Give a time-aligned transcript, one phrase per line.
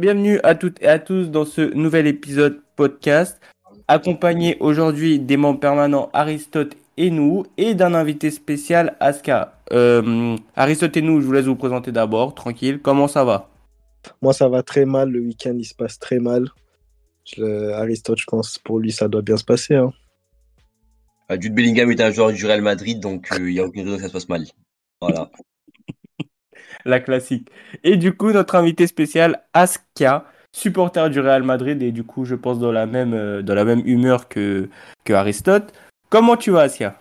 [0.00, 3.38] Bienvenue à toutes et à tous dans ce nouvel épisode podcast,
[3.86, 9.58] accompagné aujourd'hui des membres permanents Aristote et nous, et d'un invité spécial, Aska.
[9.72, 13.50] Euh, Aristote et nous, je vous laisse vous présenter d'abord, tranquille, comment ça va?
[14.22, 16.48] Moi, ça va très mal, le week-end, il se passe très mal.
[17.24, 19.74] Je- Aristote, je pense, pour lui, ça doit bien se passer.
[19.74, 19.92] hein.
[21.30, 23.82] Euh, Jude Bellingham est un joueur du Real Madrid, donc euh, il n'y a aucune
[23.84, 24.46] raison que ça se passe mal.
[25.02, 25.30] Voilà.
[26.84, 27.50] La classique.
[27.84, 32.34] Et du coup, notre invité spécial, Aska, supporter du Real Madrid, et du coup, je
[32.34, 34.68] pense dans la même, euh, dans la même humeur que,
[35.04, 35.72] que Aristote.
[36.08, 36.98] Comment tu vas, Aska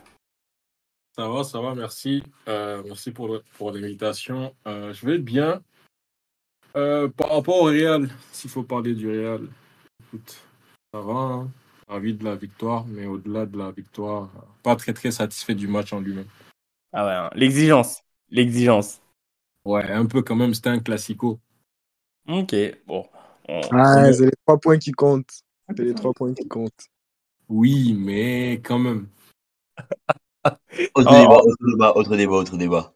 [1.16, 2.23] Ça va, ça va, merci.
[2.48, 4.54] Euh, merci pour, le- pour l'invitation.
[4.68, 5.62] Euh, je vais bien.
[6.76, 9.41] Euh, par rapport au Real, s'il faut parler du Real,
[10.07, 10.37] écoute,
[10.93, 11.13] ça va.
[11.13, 11.49] hein.
[11.87, 14.30] Ravi de la victoire, mais au-delà de la victoire,
[14.62, 16.27] pas très très satisfait du match en lui-même.
[16.93, 18.04] Ah ouais, hein, l'exigence.
[18.30, 19.02] L'exigence.
[19.70, 21.39] Ouais, un peu quand même, c'était un classico.
[22.27, 22.55] Ok,
[22.87, 23.05] bon.
[23.48, 25.41] On- Ah, c'est les trois points qui comptent.
[25.77, 26.87] C'est les trois points qui comptent.
[27.48, 29.09] Oui, mais quand même.
[30.95, 31.21] Autre Oh.
[31.21, 32.93] débat, autre débat, autre débat, autre débat.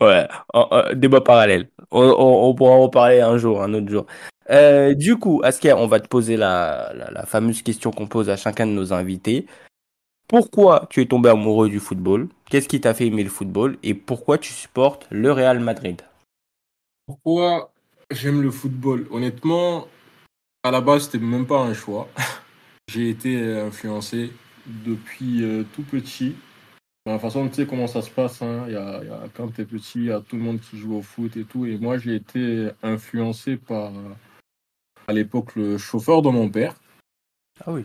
[0.00, 1.70] Ouais, en- débat parallèle.
[1.92, 4.06] On, on- on pourra en reparler un jour, un autre jour.
[4.50, 8.28] Euh, du coup, Asker, on va te poser la, la, la fameuse question qu'on pose
[8.30, 9.46] à chacun de nos invités.
[10.28, 12.28] Pourquoi tu es tombé amoureux du football?
[12.50, 13.78] Qu'est-ce qui t'a fait aimer le football?
[13.84, 16.02] Et pourquoi tu supportes le Real Madrid?
[17.06, 17.72] Pourquoi
[18.10, 19.06] j'aime le football?
[19.10, 19.88] Honnêtement,
[20.62, 22.08] à la base, c'était même pas un choix.
[22.88, 24.32] J'ai été euh, influencé
[24.66, 26.34] depuis euh, tout petit.
[27.06, 28.42] De la façon, tu sais comment ça se passe.
[28.42, 28.64] hein.
[28.66, 30.42] Il y a, il y a- quand tu es petit, il y a tout le
[30.42, 31.66] monde qui joue au foot et tout.
[31.66, 34.14] Et moi, j'ai été influencé par, euh,
[35.06, 36.74] à l'époque, le chauffeur de mon père.
[37.64, 37.84] Ah oui.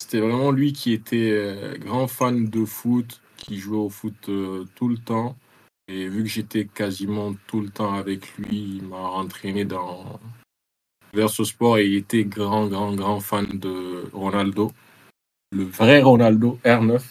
[0.00, 4.64] C'était vraiment lui qui était euh, grand fan de foot, qui jouait au foot euh,
[4.74, 5.36] tout le temps.
[5.92, 10.20] Et vu que j'étais quasiment tout le temps avec lui, il m'a entraîné dans
[11.12, 14.70] vers ce sport et il était grand, grand, grand fan de Ronaldo.
[15.50, 17.02] Le vrai Ronaldo, R9.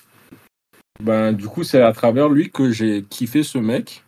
[1.01, 4.05] Ben, du coup, c'est à travers lui que j'ai kiffé ce mec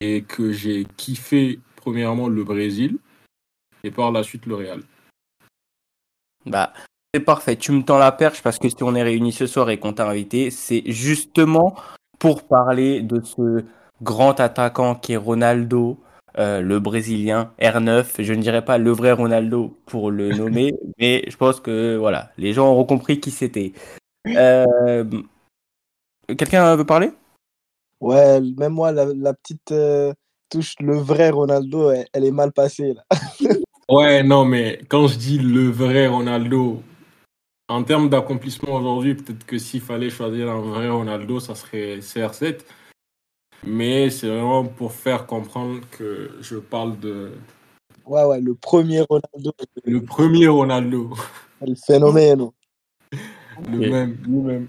[0.00, 2.96] et que j'ai kiffé premièrement le Brésil
[3.82, 4.82] et par la suite le Real.
[6.46, 6.72] Bah,
[7.12, 7.56] c'est parfait.
[7.56, 9.92] Tu me tends la perche parce que si on est réunis ce soir et qu'on
[9.92, 11.76] t'a invité, c'est justement
[12.24, 13.66] pour parler de ce
[14.00, 15.98] grand attaquant qui est Ronaldo,
[16.38, 18.22] euh, le Brésilien R9.
[18.22, 22.30] Je ne dirais pas le vrai Ronaldo pour le nommer, mais je pense que voilà,
[22.38, 23.74] les gens auront compris qui c'était.
[24.26, 25.04] Euh,
[26.26, 27.10] Quelqu'un veut parler?
[28.00, 30.14] Ouais, même moi, la, la petite euh,
[30.48, 32.94] touche, le vrai Ronaldo, elle, elle est mal passée.
[32.94, 33.04] Là.
[33.90, 36.80] Ouais, non, mais quand je dis le vrai Ronaldo,
[37.68, 42.64] en termes d'accomplissement aujourd'hui, peut-être que s'il fallait choisir un vrai Ronaldo, ça serait CR7.
[43.66, 47.32] Mais c'est vraiment pour faire comprendre que je parle de
[48.04, 49.52] Ouais, ouais, le premier Ronaldo,
[49.84, 51.10] le premier Ronaldo,
[51.66, 52.50] le phénomène.
[53.72, 54.68] le même, lui-même.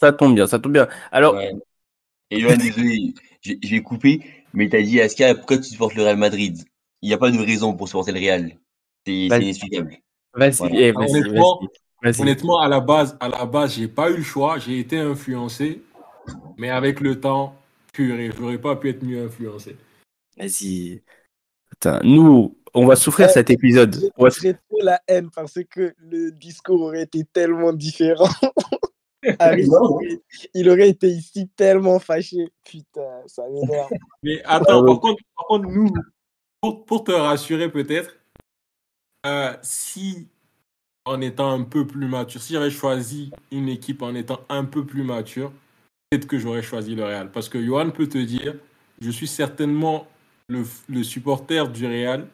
[0.00, 0.88] Ça tombe bien, ça tombe bien.
[1.10, 1.52] Alors, Ouais.
[2.30, 3.12] Et Johan, désolé,
[3.44, 4.22] vais couper,
[4.54, 6.64] mais t'as dit, Aska, pourquoi tu supportes le Real Madrid?
[7.02, 8.56] Il n'y a pas de raison pour supporter le Real.
[9.06, 9.98] C'est inexplicable.
[10.32, 10.80] vas-y, Voilà.
[10.80, 11.22] eh, vas-y,
[12.04, 15.82] Honnêtement, à la base, à la base, j'ai pas eu le choix, j'ai été influencé,
[16.56, 17.54] mais avec le temps,
[17.92, 19.76] purée, j'aurais pas pu être mieux influencé.
[20.36, 21.02] Vas-y.
[21.70, 23.94] Putain, nous, on va souffrir cet épisode.
[23.94, 28.28] J'ai On va- j'ai trop la haine parce que le discours aurait été tellement différent.
[29.38, 29.68] Harry,
[30.54, 32.48] il aurait- été ici tellement fâché.
[32.64, 33.90] Putain, ça m'énerve.
[34.22, 35.88] Mais attends, Ah par, contre, par contre, nous,
[36.60, 38.16] pour, pour te rassurer peut-être,
[39.26, 40.28] euh, si
[41.04, 44.84] en étant un peu plus mature, si j'avais choisi une équipe en étant un peu
[44.84, 45.52] plus mature,
[46.10, 47.30] peut-être que j'aurais choisi le Real.
[47.30, 48.54] Parce que Johan peut te dire,
[49.00, 50.06] je suis certainement
[50.48, 52.28] le, le supporter du Real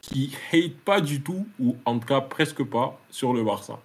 [0.00, 3.78] qui hate pas du tout, ou en tout cas presque pas, sur le Barça.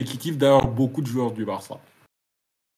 [0.00, 1.78] Et qui kiffe d'ailleurs beaucoup de joueurs du Barça.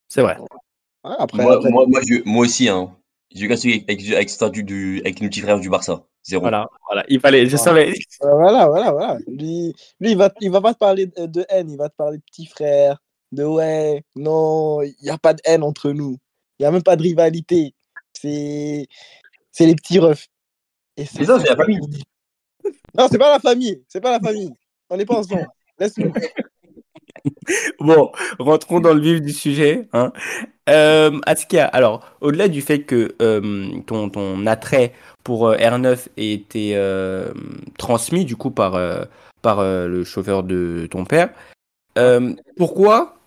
[0.09, 0.37] C'est vrai.
[0.39, 2.95] Ouais, après, Moi, après, moi, moi, je- moi aussi, hein.
[3.31, 6.05] J'ai avec, avec, avec, cet du, du- avec nos petits frères du Barça.
[6.23, 6.41] Zéro.
[6.41, 7.05] Voilà, voilà.
[7.07, 7.93] Il fallait, je savais.
[8.21, 9.17] voilà, voilà, voilà.
[9.27, 12.17] Lui, lui il, va, il va pas te parler de, haine, il va te parler
[12.17, 12.97] de petit frère,
[13.31, 16.17] de ouais, non, il n'y a pas de haine entre nous.
[16.57, 17.75] Il n'y a même pas de rivalité.
[18.13, 18.87] C'est
[19.51, 20.27] c'est les petits refs.
[20.97, 21.79] Et Mais ça, c'est la famille.
[22.97, 23.83] Non, c'est pas la famille.
[23.87, 24.51] C'est pas la famille.
[24.89, 25.47] On n'est pas ensemble.
[25.77, 26.13] Laisse-nous.
[27.79, 29.87] Bon, rentrons dans le vif du sujet.
[29.93, 30.11] Hein.
[30.69, 31.19] Euh,
[31.71, 34.93] alors, au-delà du fait que euh, ton, ton attrait
[35.23, 37.33] pour euh, R9 ait été euh,
[37.77, 38.79] transmis du coup par,
[39.41, 41.29] par le chauffeur de ton père,
[42.57, 43.17] pourquoi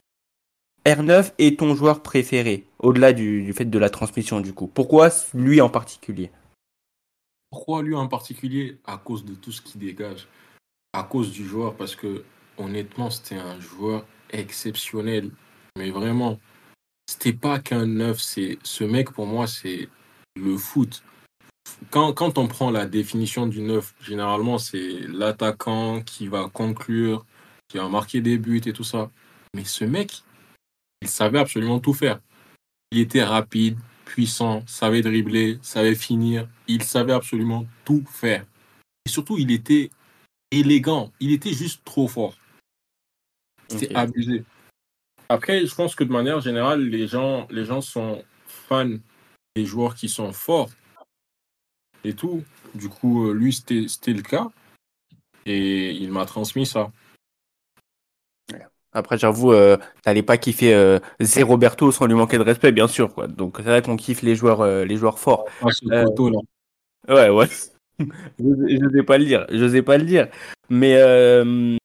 [0.86, 4.66] R9 est ton joueur préféré Au-delà du, du fait de la transmission du coup?
[4.66, 6.30] Pourquoi lui en particulier?
[7.50, 8.78] Pourquoi lui en particulier?
[8.86, 10.28] À cause de tout ce qu'il dégage.
[10.92, 12.24] À cause du joueur, parce que
[12.58, 15.30] honnêtement, c'était un joueur exceptionnel.
[15.76, 16.38] Mais vraiment,
[17.08, 18.20] c'était pas qu'un neuf.
[18.20, 19.88] C'est ce mec pour moi, c'est
[20.36, 21.02] le foot.
[21.90, 27.24] Quand, quand on prend la définition du neuf, généralement c'est l'attaquant qui va conclure,
[27.68, 29.10] qui va marquer des buts et tout ça.
[29.54, 30.22] Mais ce mec,
[31.02, 32.20] il savait absolument tout faire.
[32.90, 36.48] Il était rapide, puissant, savait dribbler, savait finir.
[36.66, 38.44] Il savait absolument tout faire.
[39.04, 39.90] Et surtout, il était
[40.50, 41.12] élégant.
[41.20, 42.34] Il était juste trop fort.
[43.68, 43.96] C'était Ok.
[43.96, 44.44] abusé.
[45.28, 48.96] Après, je pense que de manière générale, les gens, les gens sont fans
[49.56, 50.70] des joueurs qui sont forts
[52.04, 52.42] et tout.
[52.74, 54.48] Du coup, euh, lui, c'était le cas.
[55.44, 56.90] Et il m'a transmis ça.
[58.92, 62.88] Après, j'avoue, euh, t'allais pas kiffer euh, Zé Roberto sans lui manquer de respect, bien
[62.88, 63.12] sûr.
[63.12, 63.26] Quoi.
[63.26, 65.44] Donc, c'est vrai qu'on kiffe les joueurs, euh, les joueurs forts.
[65.60, 66.38] Ah, ce Euh, poteau, là.
[67.08, 67.48] Ouais, ouais.
[68.38, 69.46] je n'osais pas le dire.
[69.50, 70.28] Je n'osais pas le dire.
[70.70, 71.76] Mais euh,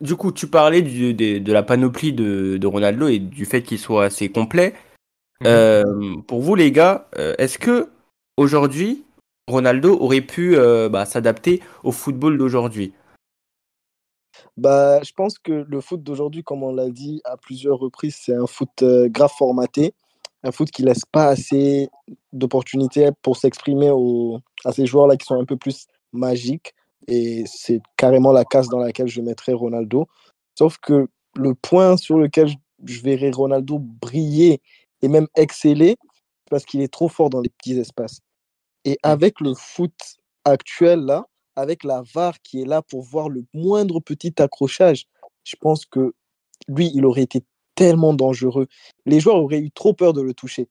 [0.00, 3.78] du coup, tu parlais du, de la panoplie de, de Ronaldo et du fait qu'il
[3.78, 4.74] soit assez complet.
[5.40, 5.46] Mhm.
[5.46, 7.88] Euh, pour vous, les gars, euh, est-ce que
[8.36, 9.04] aujourd'hui,
[9.48, 12.92] Ronaldo aurait pu euh, bah, s'adapter au football d'aujourd'hui?
[14.56, 18.34] Bah, je pense que le foot d'aujourd'hui, comme on l'a dit à plusieurs reprises, c'est
[18.34, 19.94] un foot euh, grave formaté,
[20.42, 21.88] un foot qui laisse pas assez
[22.32, 26.74] d'opportunités pour s'exprimer aux- à ces joueurs-là qui sont un peu plus magiques.
[27.08, 30.06] Et c'est carrément la case dans laquelle je mettrais Ronaldo.
[30.56, 32.48] Sauf que le point sur lequel
[32.84, 34.60] je, verrais Ronaldo briller
[35.00, 38.20] et même exceller, c'est parce qu'il est trop fort dans les petits espaces.
[38.84, 39.94] Et avec le foot
[40.44, 41.26] actuel, là,
[41.56, 45.06] avec la VAR qui est là pour voir le moindre petit accrochage,
[45.44, 46.14] je pense que
[46.68, 47.42] lui, il aurait été
[47.74, 48.66] tellement dangereux.
[49.06, 50.68] Les joueurs auraient eu trop peur de le toucher.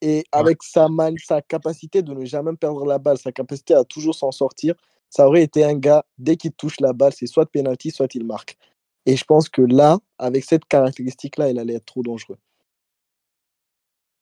[0.00, 3.84] Et avec sa, man- sa capacité de ne jamais perdre la balle, sa capacité à
[3.84, 4.74] toujours s'en sortir,
[5.12, 8.24] ça aurait été un gars, dès qu'il touche la balle, c'est soit penalty, soit il
[8.24, 8.56] marque.
[9.04, 12.38] Et je pense que là, avec cette caractéristique-là, il allait être trop dangereux.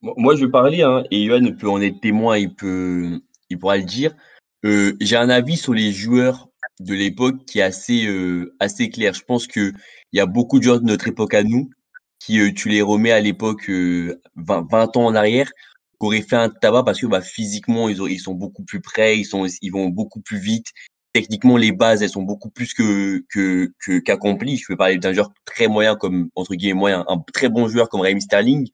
[0.03, 3.21] Moi, je vais parler, hein, et Yohan peut en être témoin, il peut,
[3.51, 4.17] il pourra le dire.
[4.65, 6.49] Euh, j'ai un avis sur les joueurs
[6.81, 9.15] de l'époque qui est assez, euh, assez clair.
[9.15, 9.73] Je pense que
[10.13, 11.71] il y a beaucoup de joueurs de notre époque à nous
[12.19, 15.53] qui, euh, tu les remets à l'époque euh, 20, 20 ans en arrière,
[16.01, 18.81] qui auraient fait un tabac parce que bah, physiquement ils, ont, ils sont beaucoup plus
[18.81, 20.69] prêts, ils sont, ils vont beaucoup plus vite.
[21.13, 24.57] Techniquement, les bases elles sont beaucoup plus que que que- qu'accomplies.
[24.57, 27.89] Je peux parler d'un joueur très moyen comme entre guillemets moyen, un très bon joueur
[27.89, 28.69] comme Raheem Sterling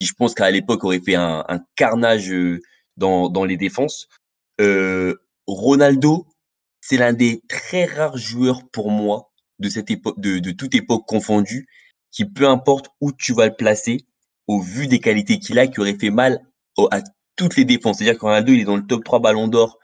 [0.00, 2.60] qui je pense qu'à l'époque aurait fait un, un carnage euh,
[2.96, 4.08] dans, dans les défenses.
[4.60, 5.14] Euh,
[5.46, 6.26] Ronaldo,
[6.80, 11.06] c'est l'un des très rares joueurs pour moi de cette époque, de, de toute époque
[11.06, 11.66] confondue,
[12.12, 14.06] qui peu importe où tu vas le placer,
[14.46, 16.40] au vu des qualités qu'il a, qui aurait fait mal
[16.90, 17.02] à
[17.36, 17.98] toutes les défenses.
[17.98, 19.78] C'est-à-dire que Ronaldo, il est dans le top 3 ballon d'or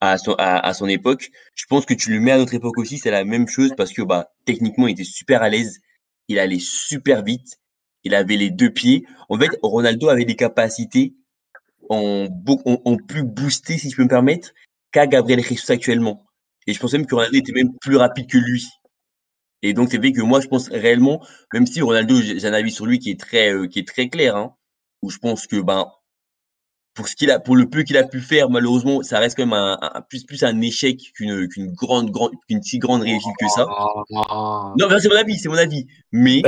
[0.00, 1.30] à son, à, son époque.
[1.54, 3.92] Je pense que tu le mets à notre époque aussi, c'est la même chose parce
[3.92, 5.80] que bah, techniquement, il était super à l'aise.
[6.28, 7.58] Il allait super vite.
[8.04, 9.04] Il avait les deux pieds.
[9.28, 11.14] En fait, Ronaldo avait des capacités
[11.88, 12.28] en,
[12.64, 14.52] en, en plus boostées, si je peux me permettre,
[14.92, 16.24] qu'à Gabriel Jesus actuellement.
[16.66, 18.66] Et je pense même que Ronaldo était même plus rapide que lui.
[19.62, 22.70] Et donc, c'est vrai que moi, je pense réellement, même si Ronaldo, j'ai un avis
[22.70, 24.54] sur lui qui est très, euh, qui est très clair, hein,
[25.02, 25.90] où je pense que, ben,
[26.98, 29.46] pour ce qu'il a, pour le peu qu'il a pu faire, malheureusement, ça reste quand
[29.46, 33.36] même un, un- plus, plus un échec qu'une, qu'une grande, grande, qu'une si grande réussite
[33.38, 33.68] que ça.
[34.10, 35.86] Non, mais c'est mon avis, c'est mon avis.
[36.10, 36.42] Mais,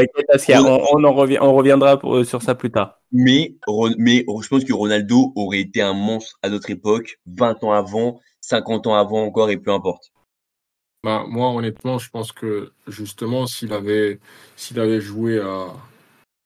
[0.49, 2.99] on, on en revient, on reviendra pour- euh, sur ça plus tard.
[3.13, 3.55] mais,
[3.97, 8.19] mais je pense que Ronaldo aurait été un monstre à notre époque, 20 ans avant,
[8.41, 10.11] 50 ans avant encore, et peu importe.
[11.05, 14.19] Bah, moi, honnêtement, je pense que justement, s'il avait,
[14.57, 15.69] s'il avait joué à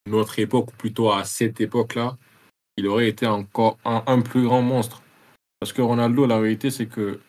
[0.06, 2.18] notre époque, ou plutôt à cette époque-là,
[2.76, 5.02] il aurait été encore un, plus grand monstre.
[5.60, 7.20] Parce que Ronaldo, la réalité, c'est que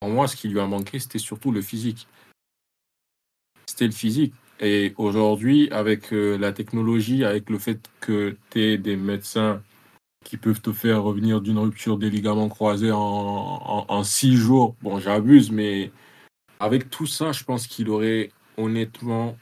[0.00, 2.06] pour moi, ce qui lui a manqué, c'était surtout le physique.
[3.66, 4.34] C'était le physique.
[4.60, 9.62] Et aujourd'hui, avec euh, la technologie, avec le fait que tu aies des médecins
[10.24, 14.98] qui peuvent te faire revenir d'une rupture des ligaments croisés en, en six jours, bon,
[14.98, 15.90] j'abuse, mais
[16.58, 19.38] avec tout ça, je pense qu'il aurait honnêtement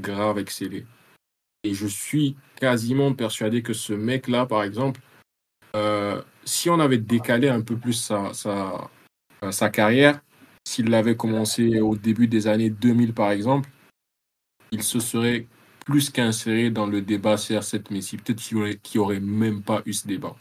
[0.00, 0.86] grave excellé.
[1.64, 5.00] Et je suis quasiment persuadé que ce mec-là, par exemple,
[5.76, 8.90] euh, si on avait décalé un peu plus sa, sa,
[9.44, 10.20] euh, sa carrière,
[10.64, 13.68] s'il l'avait commencé au début des années 2000, par exemple,
[14.72, 15.46] il se serait
[15.84, 18.16] plus qu'inséré dans le débat CR7 Messi.
[18.16, 20.34] Peut-être qu'il aurait, aurait même pas eu ce débat.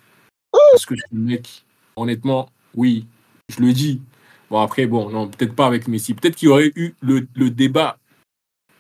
[0.72, 3.08] Parce que ce mec, honnêtement, oui,
[3.50, 4.02] je le dis,
[4.50, 6.14] Bon, après, bon, non, peut-être pas avec Messi.
[6.14, 8.00] Peut-être qu'il aurait eu le, le débat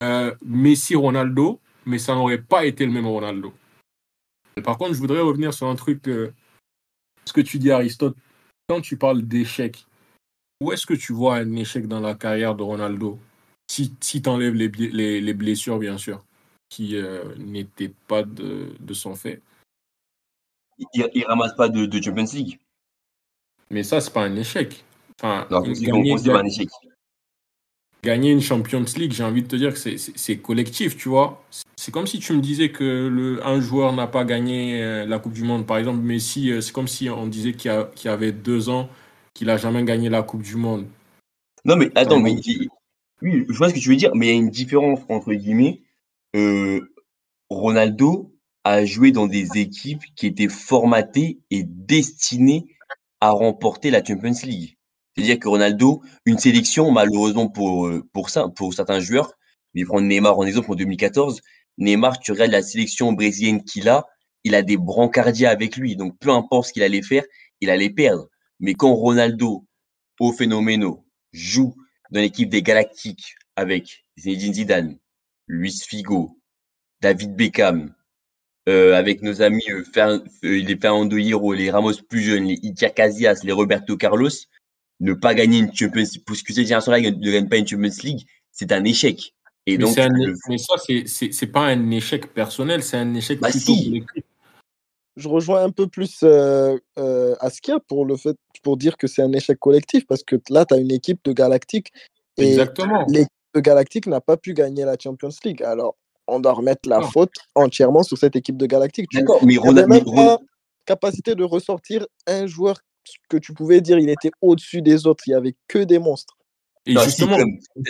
[0.01, 3.53] euh, Messi-Ronaldo, mais ça n'aurait pas été le même Ronaldo.
[4.63, 6.33] Par contre, je voudrais revenir sur un truc, euh,
[7.25, 8.15] ce que tu dis, Aristote.
[8.67, 9.85] quand tu parles d'échec,
[10.61, 13.17] où est-ce que tu vois un échec dans la carrière de Ronaldo?
[13.67, 16.25] Si, si tu enlèves les, les, les, blessures, bien sûr,
[16.69, 19.41] qui euh, n'étaient pas de, de, son fait.
[20.93, 22.59] Il, ne ramasse pas de, de, Champions League.
[23.69, 24.83] Mais ça, c'est pas un échec.
[25.19, 26.69] Enfin, non, pas un échec.
[28.01, 31.43] Gagner une Champions League, j'ai envie de te dire que c'est collectif, tu vois.
[31.75, 35.19] C'est comme si tu me disais que le, un joueur n'a pas gagné euh, la
[35.19, 35.65] Coupe du Monde.
[35.65, 37.71] Par exemple, Messi, euh, c'est comme si on disait qu'il
[38.05, 38.89] y, avait deux ans
[39.33, 40.87] qu'il n'a jamais gagné la Coupe du Monde.
[41.65, 42.35] Non, mais attends, mais
[43.21, 45.33] oui, je vois ce que tu veux dire, mais il y a une différence entre
[45.33, 45.81] guillemets.
[46.35, 46.79] Euh,
[47.49, 52.67] Ronaldo a joué dans des équipes qui étaient formatées et destinées
[53.19, 54.77] à remporter la Champions League.
[55.19, 59.33] C'est-à-dire que Ronaldo, une sélection, malheureusement pour, pour, ça, pour certains joueurs,
[59.73, 61.41] mais prendre Neymar en exemple en 2014,
[61.77, 64.05] Neymar, tu regardes la sélection brésilienne qu'il a,
[64.43, 65.95] il a des brancardiers avec lui.
[65.95, 67.23] Donc, peu importe ce qu'il allait faire,
[67.61, 68.29] il allait perdre.
[68.59, 69.65] Mais quand Ronaldo,
[70.19, 71.75] au phénoméno, joue
[72.11, 74.97] dans l'équipe des Galactiques avec Zinedine Zidane,
[75.47, 76.39] Luis Figo,
[77.01, 77.93] David Beckham,
[78.67, 82.93] euh, avec nos amis euh, euh, les Fernando Hierro, les Ramos plus jeunes, les Iker
[82.93, 84.29] Casillas, les Roberto Carlos,
[84.99, 87.89] ne pas gagner une Champions League, pour que cette génération-là ne gagne pas une Champions
[88.03, 89.33] League, c'est un échec
[89.67, 89.97] mais, donc,
[90.47, 94.03] mais ça, c'est pas un échec personnel, c'est un échec bah plutôt si.
[95.15, 99.21] Je rejoins un peu plus euh, euh, Askia pour, le fait, pour dire que c'est
[99.21, 101.91] un échec collectif, parce que là, tu as une équipe de Galactique.
[102.37, 103.05] Et Exactement.
[103.09, 105.61] L'équipe de Galactique n'a pas pu gagner la Champions League.
[105.63, 109.09] Alors, on doit remettre la faute entièrement sur cette équipe de Galactique.
[109.13, 110.13] D'accord, mais Ronaldo.
[110.15, 110.39] la
[110.85, 112.77] capacité de ressortir un joueur
[113.29, 115.23] que tu pouvais dire il était au-dessus des autres.
[115.27, 116.37] Il n'y avait que des monstres.
[116.85, 117.37] Et justement,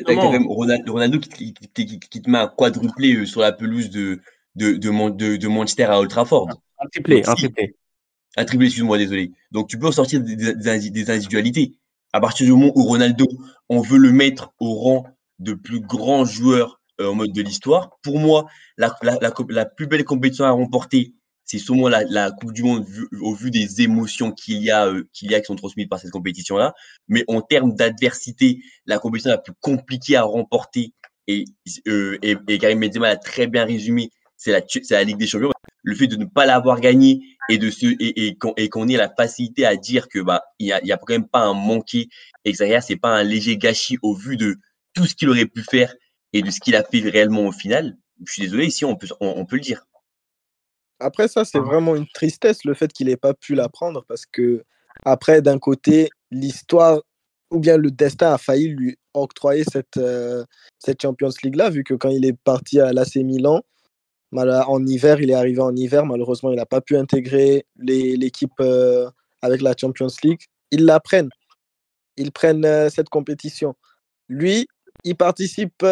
[0.05, 4.19] quand même Ronaldo, qui, qui, qui, te met un quadruplé euh, sur la pelouse de,
[4.55, 6.49] de, de, de, Manchester à Old Trafford.
[6.79, 7.75] Un triplé, un triplé.
[8.35, 9.31] Un triplé, excuse-moi, désolé.
[9.51, 11.77] Donc tu peux en sortir des, des, individualités.
[12.11, 13.25] À partir du moment où Ronaldo,
[13.69, 15.05] on veut le mettre au rang
[15.37, 18.47] de plus grand joueur euh, en mode de l'histoire, pour moi,
[18.77, 21.13] la, la, la, la, plus belle compétition à remporter,
[21.49, 22.85] c'est sûrement la, la, Coupe du Monde
[23.21, 25.97] au vu des émotions qu'il y a, euh, qu'il y a qui sont transmises par
[25.97, 26.75] cette compétition-là.
[27.07, 30.93] Mais en termes d'adversité, la compétition la plus compliquée à remporter,
[31.25, 31.45] et,
[31.87, 35.25] euh, et, et Karim Benzema l'a très bien résumé, c'est la, c'est la Ligue des
[35.25, 35.49] Champions.
[35.81, 39.09] Le fait de ne pas l'avoir gagné et de se, et, et, qu'on ait la
[39.09, 42.09] facilité à dire que bah il y a, y a quand même pas un manqué
[42.45, 44.57] et que c'est pas un léger gâchis au vu de
[44.93, 45.95] tout ce qu'il aurait pu faire
[46.33, 47.97] et de ce qu'il a fait réellement au final.
[48.23, 49.83] Je suis désolé, ici on peut, on peut le dire.
[50.99, 54.25] Après, ça, c'est vraiment une tristesse, le fait qu'il n'ait pas pu la prendre, parce
[54.25, 54.63] que,
[55.05, 57.01] après, d'un côté, l'histoire
[57.51, 60.45] ou bien le destin a failli lui octroyer cette, euh,
[60.77, 63.63] cette Champions League-là, vu que quand il est parti à l'AC Milan,
[64.31, 69.09] en hiver, il est arrivé en hiver, malheureusement, il n'a pas pu intégrer l'équipe euh,
[69.41, 70.41] avec la Champions League.
[70.71, 71.29] Ils la prennent.
[72.17, 73.75] Ils prennent euh, cette compétition.
[74.27, 74.67] Lui,
[75.03, 75.83] il participe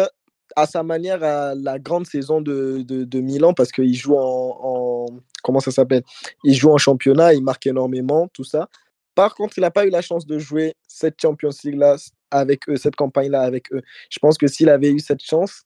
[0.58, 5.06] à sa manière à la grande saison de, de, Milan parce qu'il joue en,
[5.42, 6.02] comment ça s'appelle?
[6.42, 8.68] Il joue en championnat, il marque énormément, tout ça.
[9.14, 11.96] Par contre, il n'a pas eu la chance de jouer cette Champions League-là
[12.30, 13.82] avec eux, cette campagne-là avec eux.
[14.10, 15.62] Je pense que s'il avait eu cette chance,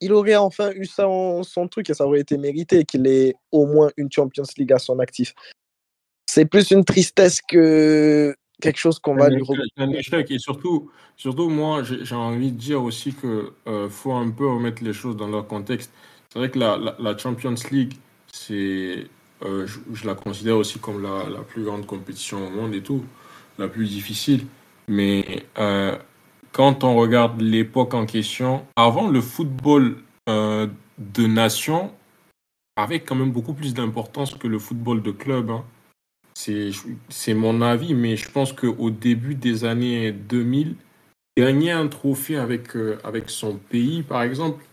[0.00, 3.66] il aurait enfin eu en, son truc et ça aurait été mérité qu'il ait au
[3.66, 5.34] moins une Champions League à son actif.
[6.26, 8.34] C'est plus une tristesse que
[8.64, 9.42] quelque chose qu'on va lui
[9.76, 10.30] Un échec.
[10.30, 14.82] Et surtout, surtout moi, j'ai envie de dire aussi qu'il euh, faut un peu remettre
[14.82, 15.92] les choses dans leur contexte.
[16.30, 17.94] C'est vrai que la, la, Champions League,
[18.32, 19.06] c'est,
[19.42, 23.04] euh, je, la considère aussi comme la, la, plus grande compétition au monde et tout,
[23.58, 24.46] la plus difficile.
[24.88, 25.96] Mais euh,
[26.52, 31.92] quand on regarde l'époque en question, avant le football de nation
[32.76, 35.50] avait quand même beaucoup plus d'importance que le football de club.
[35.50, 35.64] Hein.
[36.34, 40.76] C'est mon avis, mais je pense qu'au début des années 2000,
[41.36, 44.64] gagner un trophée avec, euh, avec son pays, par exemple,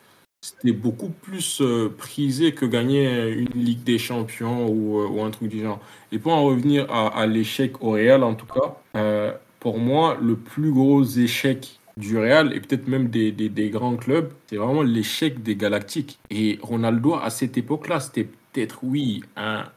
[0.44, 5.30] c'était beaucoup plus euh, prisé que gagner une Ligue des Champions ou, euh, ou un
[5.30, 5.80] truc du genre.
[6.12, 10.36] Et pour en revenir à, à l'échec au Real, en tout cas, pour moi, le
[10.36, 14.82] plus gros échec du Real et peut-être même des, des, des grands clubs, c'est vraiment
[14.82, 16.20] l'échec des Galactiques.
[16.32, 19.24] Et Ronaldo, à cette époque-là, c'était peut-être, oui,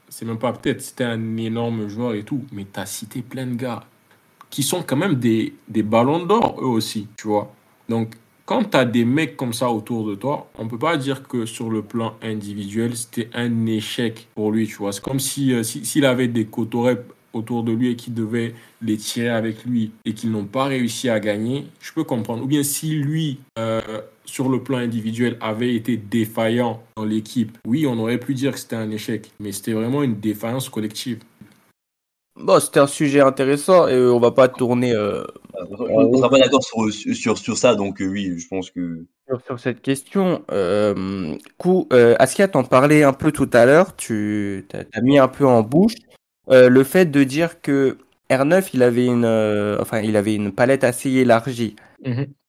[0.09, 3.47] c'est même pas peut-être, c'était un énorme joueur et tout, mais tu as cité plein
[3.47, 3.85] de gars
[4.51, 7.53] qui sont quand même des, des ballons d'or, eux aussi, tu vois.
[7.89, 8.15] Donc,
[8.47, 11.47] quand tu as des mecs comme ça autour de toi, on peut pas dire que
[11.47, 14.93] sur le plan individuel, c'était un échec pour lui, tu vois.
[14.93, 17.03] C'est comme si euh, s'il avait des cotorets
[17.33, 21.09] autour de lui et qui devaient les tirer avec lui et qu'ils n'ont pas réussi
[21.09, 22.45] à gagner, je peux comprendre.
[22.45, 23.81] Ou bien si lui, euh,
[24.25, 28.59] sur le plan individuel, avait été défaillant dans l'équipe, oui, on aurait pu dire que
[28.59, 31.21] c'était un échec, mais c'était vraiment une défaillance collective.
[32.37, 35.25] bon, c'était un sujet intéressant et on va pas tourner euh,
[35.69, 39.05] On ne sera pas d'accord sur, sur, sur ça, donc euh, oui, je pense que.
[39.29, 40.43] sur, sur cette question.
[40.51, 43.97] Euh, coup, euh, Askia t'en parlait un peu tout à l'heure.
[43.97, 45.95] Tu as, mis un peu en bouche
[46.51, 47.97] euh, le fait de dire que
[48.31, 51.77] R9 il avait une, euh, enfin, il avait une palette assez élargie,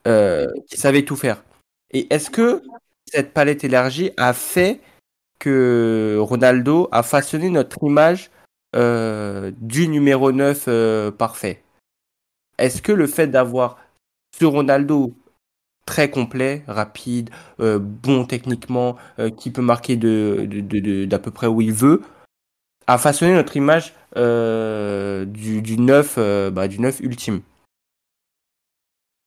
[0.08, 1.44] euh, qui savait tout faire.
[1.92, 2.64] Et est-ce que
[3.06, 4.82] cette palette élargie a fait
[5.40, 8.32] que Ronaldo a façonné notre image
[8.76, 11.64] euh, du numéro 9 euh, parfait?
[12.58, 13.78] Est-ce que le fait d'avoir
[14.38, 15.14] ce Ronaldo
[15.86, 18.96] très complet, rapide, euh, bon techniquement,
[19.38, 22.02] qui peut marquer d'à peu près où il veut,
[22.88, 27.42] a façonné notre image du, du 9, euh, bah, du 9 ultime?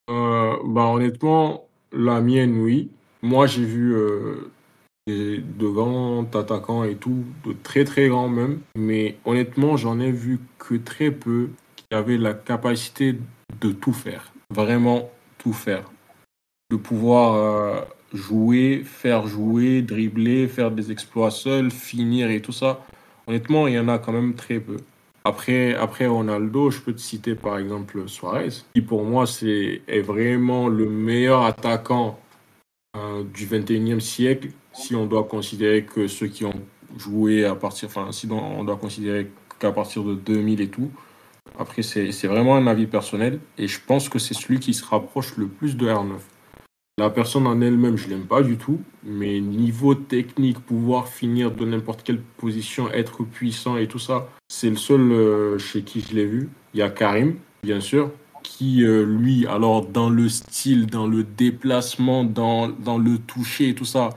[0.08, 2.90] Euh, bah, honnêtement, la mienne, oui.
[3.22, 4.50] Moi, j'ai vu euh,
[5.08, 8.60] de grands attaquants et tout, de très très grands même.
[8.76, 13.16] Mais honnêtement, j'en ai vu que très peu qui avaient la capacité
[13.60, 14.32] de tout faire.
[14.50, 15.90] Vraiment tout faire.
[16.70, 17.80] De pouvoir euh,
[18.12, 22.84] jouer, faire jouer, dribbler, faire des exploits seuls, finir et tout ça.
[23.26, 24.78] Honnêtement, il y en a quand même très peu.
[25.24, 30.00] Après, après Ronaldo, je peux te citer par exemple Suarez, qui pour moi c'est, est
[30.00, 32.18] vraiment le meilleur attaquant
[32.96, 36.60] euh, du 21e siècle, si on doit considérer que ceux qui ont
[36.96, 40.90] joué à partir, enfin, si on doit considérer qu'à partir de 2000 et tout.
[41.58, 45.36] Après, c'est vraiment un avis personnel, et je pense que c'est celui qui se rapproche
[45.36, 46.18] le plus de R9.
[46.98, 51.64] La personne en elle-même, je l'aime pas du tout, mais niveau technique, pouvoir finir de
[51.64, 56.16] n'importe quelle position, être puissant et tout ça, c'est le seul euh, chez qui je
[56.16, 56.48] l'ai vu.
[56.74, 58.10] Il y a Karim, bien sûr,
[58.42, 63.74] qui, euh, lui, alors dans le style, dans le déplacement, dans, dans le toucher et
[63.76, 64.10] tout ça,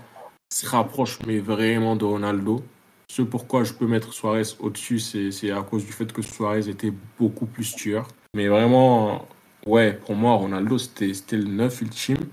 [0.51, 2.63] se rapproche, mais vraiment de Ronaldo.
[3.07, 6.93] Ce pourquoi je peux mettre Suarez au-dessus, c'est à cause du fait que Suarez était
[7.19, 8.07] beaucoup plus tueur.
[8.35, 9.27] Mais vraiment,
[9.67, 12.25] ouais, pour moi, Ronaldo, c'était c'était le 9 ultime.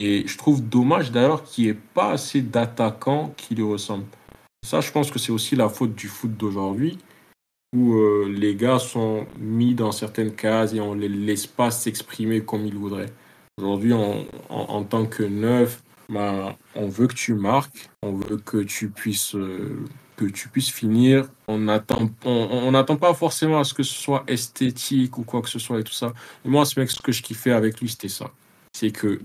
[0.00, 4.06] Et je trouve dommage d'ailleurs qu'il n'y ait pas assez d'attaquants qui lui ressemblent.
[4.64, 6.98] Ça, je pense que c'est aussi la faute du foot d'aujourd'hui,
[7.74, 12.42] où euh, les gars sont mis dans certaines cases et on les laisse pas s'exprimer
[12.42, 13.12] comme ils voudraient.
[13.58, 18.58] Aujourd'hui, en, en tant que neuf, ben, on veut que tu marques, on veut que
[18.58, 19.84] tu puisses, euh,
[20.16, 21.28] que tu puisses finir.
[21.48, 25.58] On n'attend on, pas forcément à ce que ce soit esthétique ou quoi que ce
[25.58, 26.12] soit et tout ça.
[26.44, 28.30] Et moi, ce mec, ce que je kiffais avec lui, c'était ça.
[28.72, 29.20] C'est que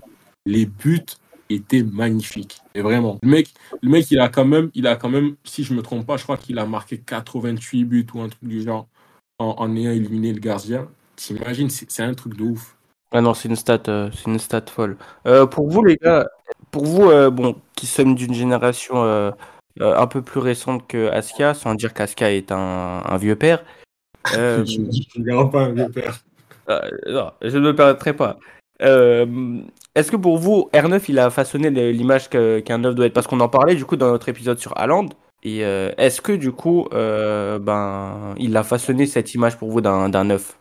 [0.46, 1.04] les buts
[1.50, 2.60] étaient magnifiques.
[2.74, 3.48] Et vraiment, le mec,
[3.82, 6.16] le mec, il a quand même, il a quand même, si je me trompe pas,
[6.16, 8.88] je crois qu'il a marqué 88 buts ou un truc du genre
[9.38, 10.88] en, en ayant éliminé le gardien.
[11.16, 12.76] T'imagines, c'est un truc de ouf.
[13.10, 14.96] Ah non, c'est une stat, euh, c'est une stat folle.
[15.26, 16.28] Euh, pour vous les gars,
[16.70, 19.02] pour vous, euh, bon, qui sommes d'une génération
[19.80, 23.64] un peu plus récente que Aska, sans dire qu'Aska est un, un vieux père,
[24.32, 24.80] je
[25.20, 26.22] ne pas un vieux père.
[26.68, 28.38] non, je ne me permettrai pas.
[28.82, 29.60] Euh,
[29.94, 33.12] Est-ce que pour vous, R9, il a façonné le- l'image que- qu'un 9 doit être?
[33.14, 35.08] Parce qu'on en parlait du coup dans notre épisode sur Haaland.
[35.42, 39.80] Et euh, est-ce que du coup, euh, ben, il a façonné cette image pour vous
[39.80, 40.58] d'un 9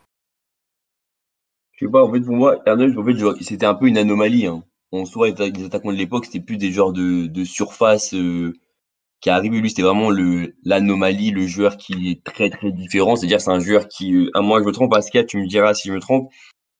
[1.73, 3.97] Je sais pas, en fait, pour moi, R9, en fait, genre, c'était un peu une
[3.97, 4.47] anomalie.
[4.47, 4.63] Hein.
[4.91, 8.53] En soi, les attaquants de l'époque, c'était plus des genres de, surface euh,
[9.21, 9.59] qui arrivaient.
[9.59, 13.15] Lui, c'était vraiment le l'anomalie, le joueur qui est très, très différent.
[13.15, 15.89] C'est-à-dire, c'est un joueur qui, à moi, je me trompe, Pascal, tu me diras si
[15.89, 16.31] je me trompe,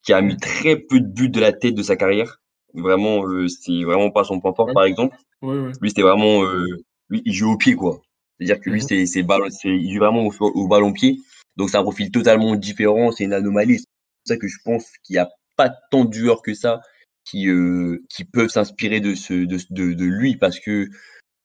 [0.08, 2.40] qui a mis très peu de buts de la tête de sa carrière.
[2.72, 5.14] Vraiment, euh, c'est vraiment pas son point fort, par exemple.
[5.42, 5.72] Ouais, ouais.
[5.82, 6.64] Lui, c'était vraiment, euh,
[7.10, 8.00] lui, il joue au pied, quoi.
[8.38, 8.86] C'est-à-dire que lui, Mhm.
[8.88, 11.18] c'est, c'est ballon, c'est, il joue vraiment au, au ballon pied.
[11.58, 13.12] Donc, c'est un profil totalement différent.
[13.12, 13.80] C'est une anomalie.
[13.80, 16.80] C'est pour ça que je pense qu'il n'y a pas tant de joueurs que ça
[17.26, 20.88] qui, euh, qui peuvent s'inspirer de, ce, de, de, de lui parce que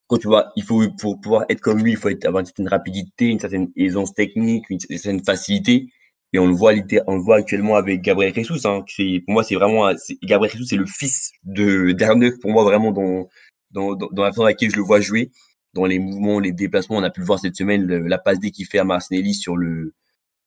[0.07, 2.45] quand tu vois, il faut, pour pouvoir être comme lui, il faut être, avoir une
[2.45, 5.89] certaine rapidité, une certaine aisance technique, une certaine facilité.
[6.33, 6.73] Et on le voit,
[7.07, 8.65] on le voit actuellement avec Gabriel Jesus.
[8.65, 9.91] Hein, c'est, pour moi, c'est vraiment,
[10.23, 13.29] Gabriel Jesus, c'est le fils de d'Arneuf pour moi vraiment dans,
[13.71, 15.31] dans, dans, la façon dans laquelle je le vois jouer,
[15.73, 16.97] dans les mouvements, les déplacements.
[16.97, 19.57] On a pu le voir cette semaine, la passe D qu'il fait à Martinelli sur
[19.57, 19.93] le,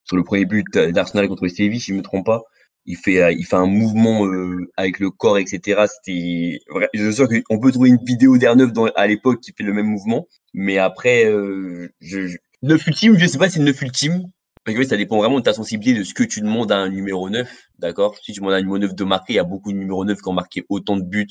[0.03, 2.43] sur le premier but d'Arsenal contre Séville, si je me trompe pas.
[2.85, 5.85] Il fait, euh, il fait un mouvement euh, avec le corps, etc.
[5.87, 6.59] C'était,
[6.93, 9.87] je suis qu'on peut trouver une vidéo d'R9 dans, à l'époque qui fait le même
[9.87, 10.25] mouvement.
[10.53, 12.37] Mais après, euh, je, je...
[12.63, 14.31] 9 ultime, je sais pas si 9 ultime.
[14.67, 17.49] Ça dépend vraiment de ta sensibilité, de ce que tu demandes à un numéro 9.
[17.79, 18.15] D'accord?
[18.21, 20.03] Si tu demandes à un numéro 9 de marquer, il y a beaucoup de numéros
[20.03, 21.27] 9 qui ont marqué autant de buts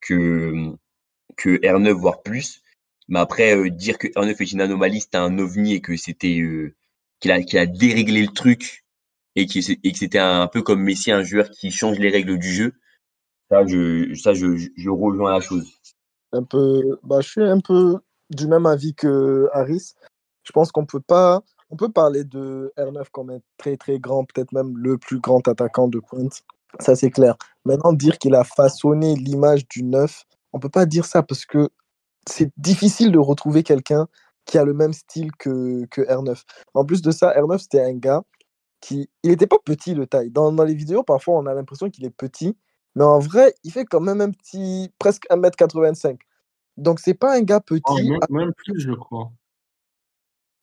[0.00, 0.72] que,
[1.36, 2.62] que R9, voire plus.
[3.08, 6.40] Mais après, euh, dire que R9 est une anomalie, c'était un ovni et que c'était
[6.40, 6.74] euh,
[7.18, 8.84] qu'il a, qu'il a déréglé le truc
[9.36, 12.72] et, que c'était un, peu comme Messi, un joueur qui change les règles du jeu.
[13.50, 15.68] Ça, je, ça, rejoins la chose.
[16.32, 17.98] un peu, bah, je suis un peu
[18.30, 19.92] du même avis que Harris.
[20.44, 24.24] Je pense qu'on peut pas on peut parler de R9 comme un très très grand,
[24.24, 26.28] peut-être même le plus grand attaquant de Quint.
[26.78, 27.36] Ça, c'est clair.
[27.64, 31.68] Maintenant, dire qu'il a façonné l'image du 9, on peut pas dire ça parce que
[32.28, 34.08] c'est difficile de retrouver quelqu'un
[34.44, 36.42] qui a le même style que, que R9.
[36.74, 38.22] En plus de ça, R9, c'était un gars
[38.80, 39.08] qui.
[39.22, 40.30] Il n'était pas petit, le taille.
[40.30, 42.56] Dans, dans les vidéos, parfois, on a l'impression qu'il est petit.
[42.96, 44.92] Mais en vrai, il fait quand même un petit.
[44.98, 46.18] presque 1m85.
[46.76, 47.82] Donc, c'est pas un gars petit.
[47.88, 49.30] Oh, même, même plus, je crois.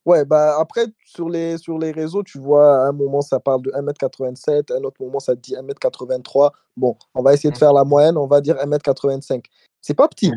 [0.08, 3.62] Ouais, bah après, sur les, sur les réseaux, tu vois, à un moment, ça parle
[3.64, 6.52] de 1m87, à un autre moment, ça te dit 1m83.
[6.78, 9.44] Bon, on va essayer de faire la moyenne, on va dire 1m85.
[9.82, 10.32] C'est pas petit.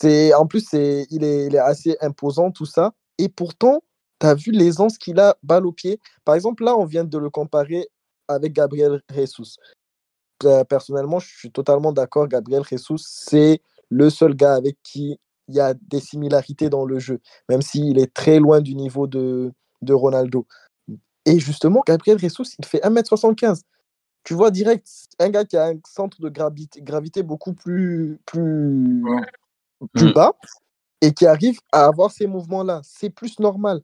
[0.00, 2.94] C'est, en plus, c'est, il, est, il est assez imposant, tout ça.
[3.18, 3.82] Et pourtant,
[4.20, 6.00] tu as vu l'aisance qu'il a, balle au pied.
[6.24, 7.90] Par exemple, là, on vient de le comparer
[8.26, 9.58] avec Gabriel Jesus.
[10.66, 12.26] Personnellement, je suis totalement d'accord.
[12.26, 16.98] Gabriel Jesus, c'est le seul gars avec qui il y a des similarités dans le
[17.00, 20.46] jeu, même s'il est très loin du niveau de, de Ronaldo.
[21.26, 23.62] Et justement, Gabriel Jesus, il fait 1m75.
[24.24, 24.88] Tu vois direct,
[25.20, 29.26] un gars qui a un centre de gravité, gravité beaucoup plus, plus,
[29.94, 30.12] plus Mm.
[30.12, 30.32] bas
[31.02, 32.80] et qui arrive à avoir ces mouvements-là.
[32.84, 33.82] C'est plus normal.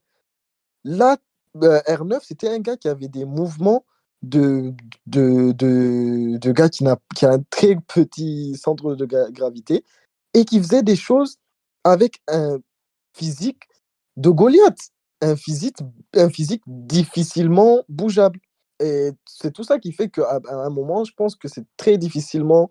[0.85, 1.19] Là,
[1.63, 3.87] euh, R9, c'était un gars qui avait des mouvements
[4.23, 4.75] de,
[5.07, 9.85] de, de, de gars qui, n'a, qui a un très petit centre de gra- gravité
[10.35, 11.39] et qui faisait des choses
[11.85, 12.59] avec un
[13.15, 13.63] physique
[14.17, 15.77] de Goliath, un physique,
[16.15, 18.41] un physique difficilement bougeable.
[18.81, 21.97] Et c'est tout ça qui fait qu'à à un moment, je pense que c'est très
[21.97, 22.71] difficilement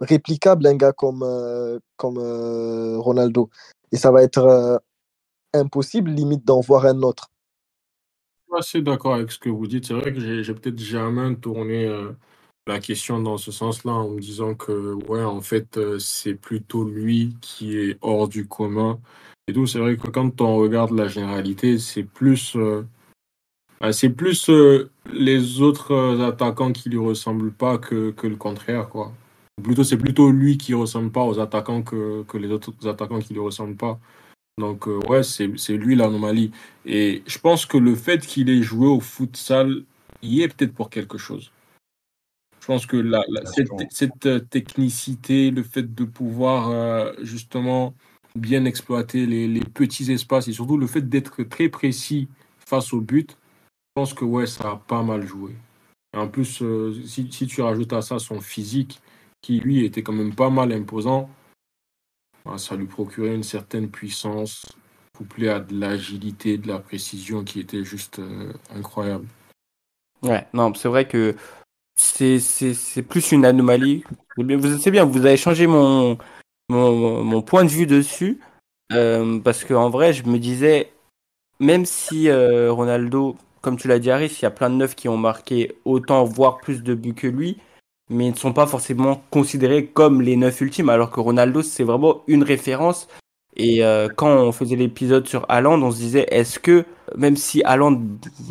[0.00, 3.50] réplicable un gars comme, euh, comme euh, Ronaldo.
[3.92, 4.76] Et ça va être euh,
[5.54, 7.30] impossible, limite, d'en voir un autre.
[8.34, 9.86] Je suis assez d'accord avec ce que vous dites.
[9.86, 11.88] C'est vrai que j'ai peut-être jamais tourné
[12.66, 16.84] la question dans ce sens-là en me disant que, ouais, en fait, euh, c'est plutôt
[16.84, 18.98] lui qui est hors du commun
[19.46, 19.66] et tout.
[19.66, 22.82] C'est vrai que quand on regarde la généralité, c'est plus, euh,
[23.80, 29.12] bah, c'est plus euh, les autres attaquants qui lui ressemblent pas que, le contraire, quoi.
[29.62, 33.40] Plutôt, c'est plutôt lui qui ressemble pas aux attaquants que, les autres attaquants qui lui
[33.40, 33.98] ressemblent pas.
[34.58, 36.50] Donc, ouais, c'est lui l'anomalie.
[36.84, 39.84] Et je pense que le fait qu'il ait joué au futsal
[40.22, 41.52] y est peut-être pour quelque chose.
[42.66, 47.94] Je pense que la, la- Bien cette, euh, technicité, le fait de pouvoir euh, justement
[48.34, 52.26] bien exploiter les, les petits espaces et surtout le fait d'être très précis
[52.58, 55.52] face au but, je pense que ouais, ça a pas mal joué.
[56.12, 59.00] Et en plus, euh, si, si tu rajoutes à ça son physique,
[59.42, 61.30] qui lui était quand même pas mal imposant,
[62.44, 64.66] bah, ça lui procurait une certaine puissance
[65.16, 69.28] couplée à de l'agilité, de la précision qui était juste euh, incroyable.
[70.22, 71.36] Ouais, non, c'est vrai que
[71.96, 74.04] c'est plus une anomalie.
[74.36, 74.58] C'est bien,
[74.90, 76.18] bien, vous avez changé mon,
[76.68, 78.40] mon, point de vue dessus.
[78.92, 80.92] euh, parce qu'en vrai, je me disais,
[81.58, 84.94] même si euh, Ronaldo, comme tu l'as dit, Harris, il y a plein de neufs
[84.94, 87.58] qui ont marqué autant, voire plus de buts que lui,
[88.10, 91.84] mais ils ne sont pas forcément considérés comme les neufs ultimes, alors que Ronaldo, c'est
[91.84, 93.08] vraiment une référence.
[93.56, 96.84] Et euh, quand on faisait l'épisode sur Haaland, on se disait, est-ce que,
[97.16, 98.00] même si Haaland,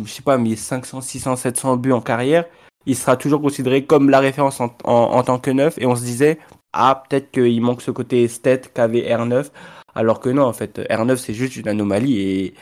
[0.03, 2.45] je sais pas, mais 500, 600, 700 buts en carrière,
[2.85, 5.77] il sera toujours considéré comme la référence en, tant que neuf.
[5.79, 6.39] Et on se disait,
[6.73, 9.51] ah, peut-être qu'il manque ce côté esthète qu'avait R9.
[9.95, 12.19] Alors que non, en fait, R9, c'est juste une anomalie.
[12.19, 12.53] Et,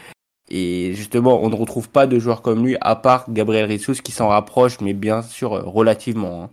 [0.50, 4.12] et justement, on ne retrouve pas de joueurs comme lui, à part Gabriel Ressus, qui
[4.12, 6.44] s'en rapproche, mais bien sûr, euh, relativement.
[6.46, 6.50] hein.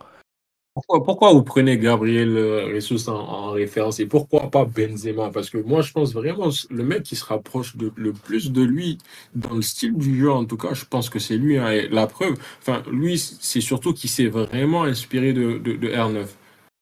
[0.86, 5.30] Pourquoi, vous prenez Gabriel euh, Jesus en, en référence et pourquoi pas Benzema?
[5.30, 8.98] Parce que moi, je pense vraiment le mec qui se rapproche le plus de lui
[9.34, 11.58] dans le style du jeu, en tout cas, je pense que c'est lui.
[11.58, 11.88] hein.
[11.90, 16.26] La preuve, enfin, lui, c'est surtout qu'il s'est vraiment inspiré de, de, de R9,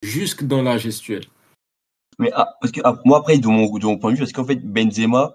[0.02, 1.24] jusque dans la gestuelle.
[2.18, 4.56] Mais ah, parce que ah, moi, après, de mon, point de vue, parce qu'en fait,
[4.64, 5.34] Benzema,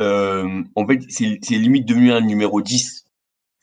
[0.00, 3.04] euh, en fait, c'est limite devenu un numéro 10,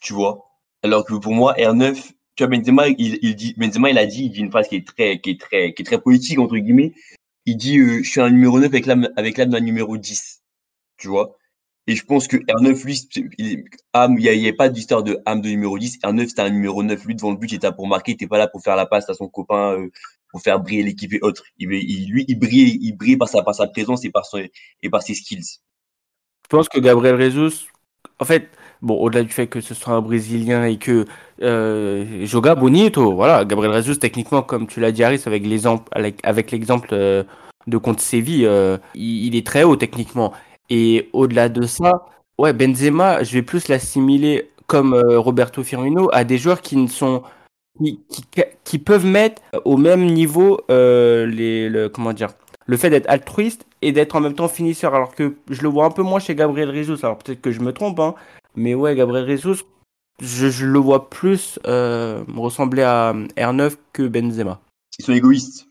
[0.01, 0.47] tu vois?
[0.83, 4.23] Alors que pour moi, R9, tu vois, Benzema, il, il dit, Benzema, il a dit,
[4.25, 6.57] il dit une phrase qui est très, qui est très, qui est très politique, entre
[6.57, 6.93] guillemets.
[7.45, 10.41] Il dit, euh, je suis un numéro 9 avec l'âme, avec l'âme d'un numéro 10,
[10.97, 11.37] tu vois?
[11.87, 12.99] Et je pense que R9, lui,
[13.37, 15.99] il âme, il y a, il y a pas d'histoire de âme de numéro 10.
[16.03, 18.15] R9, c'était un numéro 9, lui, devant le but, il était là pour marquer, il
[18.15, 19.89] était pas là pour faire la passe à son copain, euh,
[20.29, 21.43] pour faire briller l'équipe et autres.
[21.57, 24.43] Il, il- lui, il brille, il brille par sa, par sa présence et par son,
[24.81, 25.59] et par ses skills.
[26.43, 27.67] Je pense que Gabriel Jesus,
[28.19, 28.49] en fait,
[28.81, 31.05] bon, au-delà du fait que ce soit un Brésilien et que
[31.41, 37.23] euh, joga bonito, voilà, Gabriel Jesus, techniquement, comme tu l'as dit, Harris, avec l'exemple, euh,
[37.67, 40.33] de contre Séville, euh, il, est très haut techniquement.
[40.69, 42.05] Et au-delà de ça,
[42.37, 46.87] ouais, Benzema, je vais plus l'assimiler comme euh, Roberto Firmino à des joueurs qui ne
[46.87, 47.23] sont
[48.63, 52.29] qui, peuvent mettre au même niveau les, le, comment dire,
[52.67, 54.93] le fait d'être altruiste et d'être en même temps finisseur.
[54.93, 56.97] Alors que je le vois un peu moins chez Gabriel Jesus.
[57.03, 58.13] Alors peut-être que je me trompe, hein,
[58.55, 59.63] Mais ouais, Gabriel Jesus,
[60.19, 64.61] je, je le vois plus euh, ressembler à R9 que Benzema.
[64.99, 65.67] Ils sont égoïstes.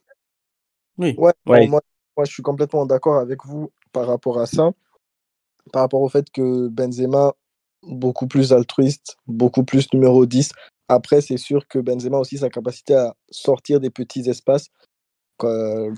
[0.99, 1.15] Oui.
[1.19, 1.65] Ouais, Ouais.
[1.65, 1.81] bon, moi,
[2.17, 4.71] moi, je suis complètement d'accord avec vous par rapport à ça.
[5.73, 7.33] Par rapport au fait que Benzema,
[7.83, 10.53] beaucoup plus altruiste, beaucoup plus numéro 10.
[10.89, 14.69] Après, c'est sûr que Benzema aussi sa capacité à sortir des petits espaces.
[15.45, 15.95] Euh,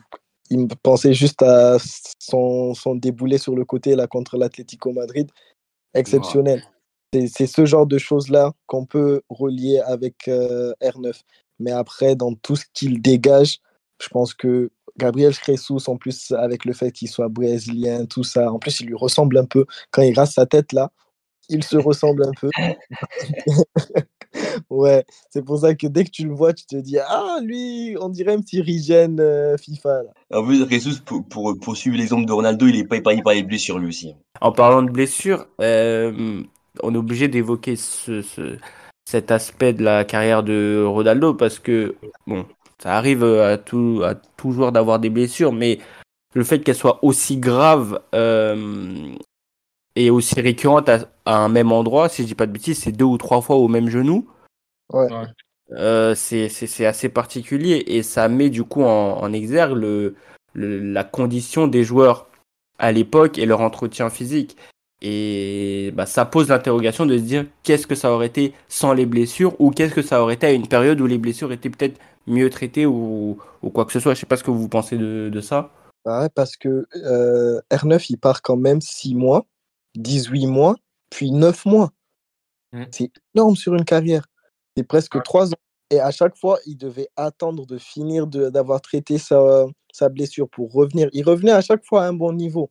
[0.51, 1.79] il me pensait juste à
[2.19, 5.31] son, son déboulé sur le côté là contre l'Atlético Madrid.
[5.95, 6.63] Exceptionnel.
[7.13, 11.13] C'est ce genre de choses-là qu'on peut relier avec euh, R9.
[11.59, 13.59] Mais après, dans tout ce qu'il dégage,
[14.03, 18.51] je pense que Gabriel Jesus, en plus, avec le fait qu'il soit brésilien, tout ça,
[18.51, 19.67] en plus, il lui ressemble un peu.
[19.91, 20.91] Quand il rase sa tête, là,
[21.49, 22.51] il se ressemble un peu.
[24.71, 27.97] ouais, c'est pour ça que dès que tu le vois, tu te dis Ah, lui,
[28.01, 30.03] on dirait un petit Rigen euh, FIFA.
[30.03, 30.39] Là.
[30.39, 33.43] En plus, Jesus, pour, pour poursuivre l'exemple de Ronaldo, il est pas épargné par les
[33.43, 34.15] blessures lui aussi.
[34.41, 36.43] En parlant de blessures, euh,
[36.83, 38.57] on est obligé d'évoquer ce, ce-
[39.05, 41.95] cet aspect de la carrière de Ronaldo parce que,
[42.27, 42.47] bon,
[42.83, 45.79] ça arrive à tout, à tout joueur d'avoir des blessures, mais
[46.35, 49.13] le fait qu'elles soient aussi graves euh,
[49.97, 52.93] et aussi récurrentes à, à un même endroit, si je dis pas de bêtises, c'est
[52.93, 54.27] deux ou trois fois au même genou.
[54.93, 55.13] Ouais.
[55.13, 55.27] Ouais.
[55.73, 60.15] Euh, c'est c'est- c'est assez particulier et ça met du coup en, en exergue le,
[60.53, 62.27] le- la condition des joueurs
[62.79, 64.57] à l'époque et leur entretien physique.
[65.05, 69.05] Et bah, ça pose l'interrogation de se dire qu'est-ce que ça aurait été sans les
[69.05, 71.99] blessures ou qu'est-ce que ça aurait été à une période où les blessures étaient peut-être
[72.29, 74.15] mieux traitées ou, ou quoi que ce soit?
[74.15, 75.71] Je sais pas ce que vous pensez de, de ça.
[76.05, 79.45] Bah ouais, parce que euh, R9, il part quand même 6 mois,
[79.97, 80.77] 18 mois,
[81.11, 81.91] puis 9 mois.
[82.91, 84.27] C'est énorme sur une carrière.
[84.77, 85.23] C'est presque Ouais.
[85.23, 85.57] 3 ans.
[85.91, 90.49] Et à chaque fois, il devait attendre de finir de- d'avoir traité sa, sa blessure
[90.49, 91.09] pour revenir.
[91.13, 92.71] Il revenait à chaque fois à un bon niveau.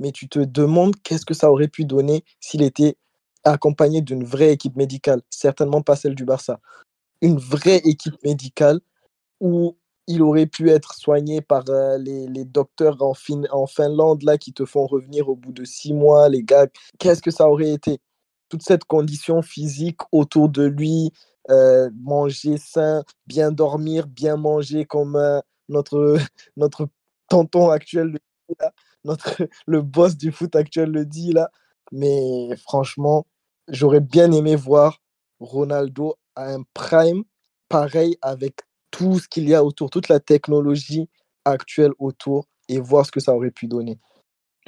[0.00, 2.96] Mais tu te demandes qu'est-ce que ça aurait pu donner s'il était
[3.44, 5.22] accompagné d'une vraie équipe médicale.
[5.30, 6.60] Certainement pas celle du Barça.
[7.22, 8.80] Une vraie équipe médicale
[9.40, 14.22] où il aurait pu être soigné par euh, les, les docteurs en, Fin- en Finlande
[14.22, 16.66] là, qui te font revenir au bout de six mois, les gars.
[16.98, 17.98] Qu'est-ce que ça aurait été?
[18.48, 21.12] Toute cette condition physique autour de lui,
[21.50, 26.16] euh, manger sain, bien dormir, bien manger comme euh, notre,
[26.56, 26.88] notre
[27.28, 28.18] tonton actuel
[28.60, 28.72] là,
[29.66, 31.50] le boss du foot actuel le dit là.
[31.92, 33.26] Mais franchement,
[33.68, 35.00] j'aurais bien aimé voir
[35.40, 37.24] Ronaldo à un prime
[37.68, 41.08] pareil avec tout ce qu'il y a autour, toute la technologie
[41.44, 43.98] actuelle autour et voir ce que ça aurait pu donner.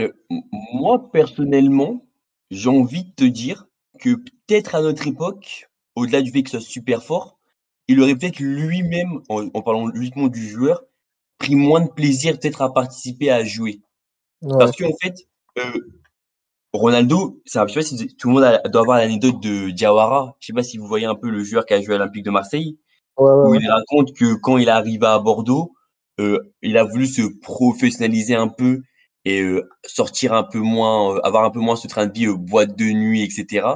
[0.00, 0.12] Euh,
[0.72, 2.06] moi, personnellement,
[2.50, 3.66] j'ai envie de te dire
[3.98, 7.38] que peut-être à notre époque, au-delà du fait qu'il soit super fort,
[7.88, 10.84] il aurait peut-être lui-même, en, en parlant uniquement du joueur,
[11.38, 13.80] pris moins de plaisir peut-être à participer à jouer.
[14.42, 15.14] Ouais, Parce qu'en fait,
[15.58, 15.72] euh,
[16.72, 20.36] Ronaldo, ça, je sais pas si tout le monde a- doit avoir l'anecdote de Diawara.
[20.40, 22.24] Je sais pas si vous voyez un peu le joueur qui a joué à l'Olympique
[22.24, 22.78] de Marseille,
[23.18, 25.72] ouais, ouais, où il raconte que quand il est arrivé à Bordeaux,
[26.20, 28.82] euh, il a voulu se professionnaliser un peu
[29.24, 32.26] et euh, sortir un peu moins, euh, avoir un peu moins ce train de vie
[32.26, 33.66] euh, boîte de nuit, etc.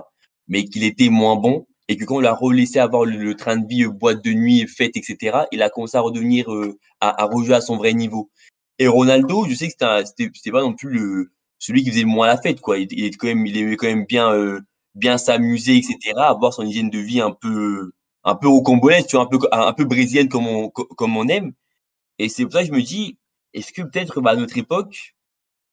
[0.47, 3.57] Mais qu'il était moins bon et que quand on l'a relaissé avoir le, le train
[3.57, 5.47] de vie euh, boîte de nuit, fête, etc.
[5.53, 8.31] Il a commencé à redevenir, euh, à, à rejouer à son vrai niveau.
[8.79, 12.27] Et Ronaldo, je sais que c'était pas non plus le celui qui faisait le moins
[12.27, 12.79] la fête, quoi.
[12.79, 14.61] Il, il était quand même, il aimait quand même bien, euh,
[14.95, 16.29] bien s'amuser, etc.
[16.29, 17.93] Avoir son hygiène de vie un peu,
[18.25, 21.29] un peu rocambolesque, tu vois, un peu, un peu brésilienne comme on, co- comme on
[21.29, 21.53] aime.
[22.19, 23.19] Et c'est pour ça que je me dis,
[23.55, 25.15] est-ce que peut-être bah, à notre époque,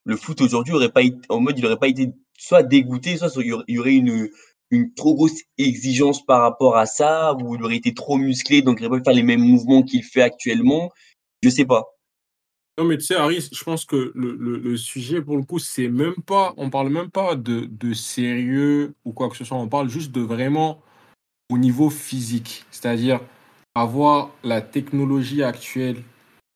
[0.05, 3.29] le foot aujourd'hui aurait pas été, en mode, il aurait pas été soit dégoûté, soit
[3.37, 4.29] il y aurait une,
[4.71, 8.79] une trop grosse exigence par rapport à ça, ou il aurait été trop musclé, donc
[8.79, 10.91] il aurait pas pu faire les mêmes mouvements qu'il fait actuellement?
[11.43, 11.85] Je sais pas.
[12.81, 15.87] Non, mais tu sais, Harry, je pense que le, le- sujet, pour le coup, c'est
[15.87, 19.67] même pas, on parle même pas de, de sérieux ou quoi que ce soit, on
[19.67, 20.81] parle juste de vraiment
[21.51, 23.19] au niveau physique, c'est-à-dire
[23.75, 26.03] avoir la technologie actuelle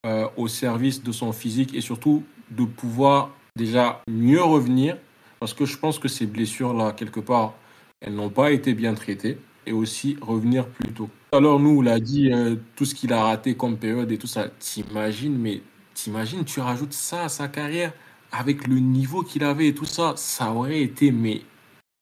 [0.08, 4.98] euh, au service de son physique et surtout de pouvoir déjà mieux revenir,
[5.40, 7.54] parce que je pense que ces blessures-là, quelque part,
[8.02, 11.10] elles n'ont pas été bien traitées, et aussi revenir plus tôt.
[11.32, 14.28] Alors, nous, on l'a dit, euh, tout ce qu'il a raté comme période et tout
[14.28, 15.62] ça, t'imagines, mais
[15.96, 17.92] T'imagines, tu rajoutes ça à sa carrière
[18.32, 21.42] avec le niveau qu'il avait et tout ça, ça aurait été mais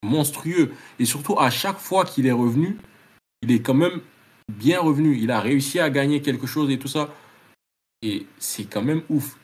[0.03, 0.73] monstrueux.
[0.99, 2.77] Et surtout, à chaque fois qu'il est revenu,
[3.43, 4.01] il est quand même
[4.51, 5.17] bien revenu.
[5.17, 7.13] Il a réussi à gagner quelque chose et tout ça.
[8.01, 9.38] Et c'est quand même ouf.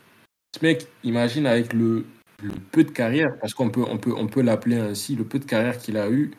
[0.54, 2.04] Ce mec, imagine avec le,
[2.72, 5.44] peu de carrière, parce qu'on peut, on peut, on peut l'appeler ainsi, le peu de
[5.44, 6.32] carrière qu'il a eu,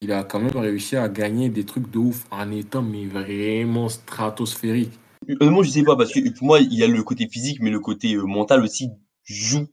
[0.00, 3.88] il a quand même réussi à gagner des trucs de ouf en étant mais vraiment
[3.88, 4.98] stratosphérique.
[5.28, 7.70] Honnêtement, je sais pas, parce que pour moi, il y a le côté physique, mais
[7.70, 8.90] le côté euh, mental aussi
[9.24, 9.66] joue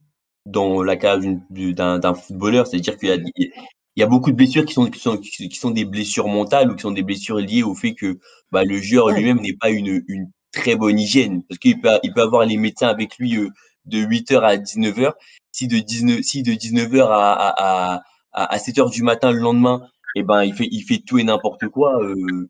[0.45, 2.67] dans la carrière d'un d'un footballeur.
[2.67, 5.49] C'est-à-dire qu'il y a, il y a beaucoup de blessures qui sont, qui sont, qui
[5.55, 8.19] sont des blessures mentales ou qui sont des blessures liées au fait que
[8.51, 9.13] bah, le joueur Ouais.
[9.13, 11.43] lui-même n'est pas une, une très bonne hygiène.
[11.49, 13.49] Parce qu'il peut, il peut avoir les médecins avec lui euh,
[13.85, 15.13] de 8h à 19h.
[15.51, 18.01] Si de 19, si de 19h à, à, à,
[18.33, 19.81] à, à 7h du matin le lendemain,
[20.15, 22.01] eh ben, il fait, il fait tout et n'importe quoi.
[22.03, 22.49] Euh,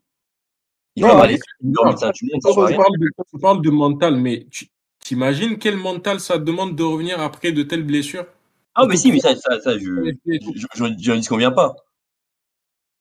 [0.96, 4.66] il Non, ça Tu parles, de, tu parles de mental, mais tu
[5.00, 8.26] t'imagines quel mental ça demande de revenir après de telles blessures?
[8.74, 11.74] Ah, mais si, mais ça, ça, ça je, Et- je, je, je, dis conviens pas.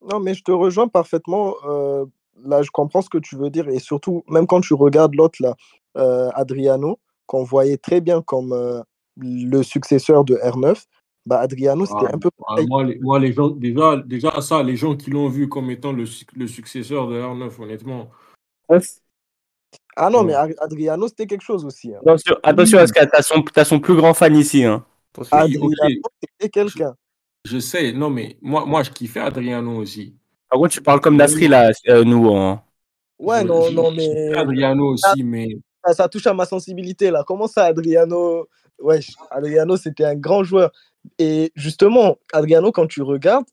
[0.02, 1.56] Non, mais je te rejoins parfaitement.
[1.66, 2.06] euh,
[2.44, 3.68] là, je comprends ce que tu veux dire.
[3.70, 5.56] Et surtout, même quand tu regardes l'autre, là,
[5.98, 8.82] euh, Adriano, qu'on voyait très bien comme euh,
[9.18, 10.86] le successeur de R9,
[11.30, 14.64] bah, Adriano, c'était Ah, un peu Ah, moi, les, moi, les gens, déjà, déjà, ça,
[14.64, 18.10] les gens qui l'ont vu comme étant le, le successeur de R9, honnêtement.
[19.96, 20.26] Ah non, Ouais.
[20.26, 21.94] mais Ad- Adriano, c'était quelque chose aussi.
[21.94, 22.00] hein.
[22.02, 24.64] Attention, attention à ce que t'as son, t'as son plus grand fan ici.
[24.64, 24.84] Hein.
[25.32, 25.70] Ah, Adriano,
[26.24, 26.96] c'était quelqu'un.
[27.46, 30.16] Je sais, non, mais moi, moi je kiffais Adriano aussi.
[30.50, 32.28] Par contre, tu parles comme Nasri là, euh, nous.
[32.36, 32.62] hein.
[33.20, 35.50] Ouais, Je- non, je- non, mais Adriano aussi, mais
[35.86, 37.24] ça, ça touche à ma sensibilité, là.
[37.26, 38.48] Comment ça, Adriano?
[38.82, 40.72] Wesh, Adriano, c'était un grand joueur.
[41.18, 43.46] Et justement, Adriano, quand tu regardes,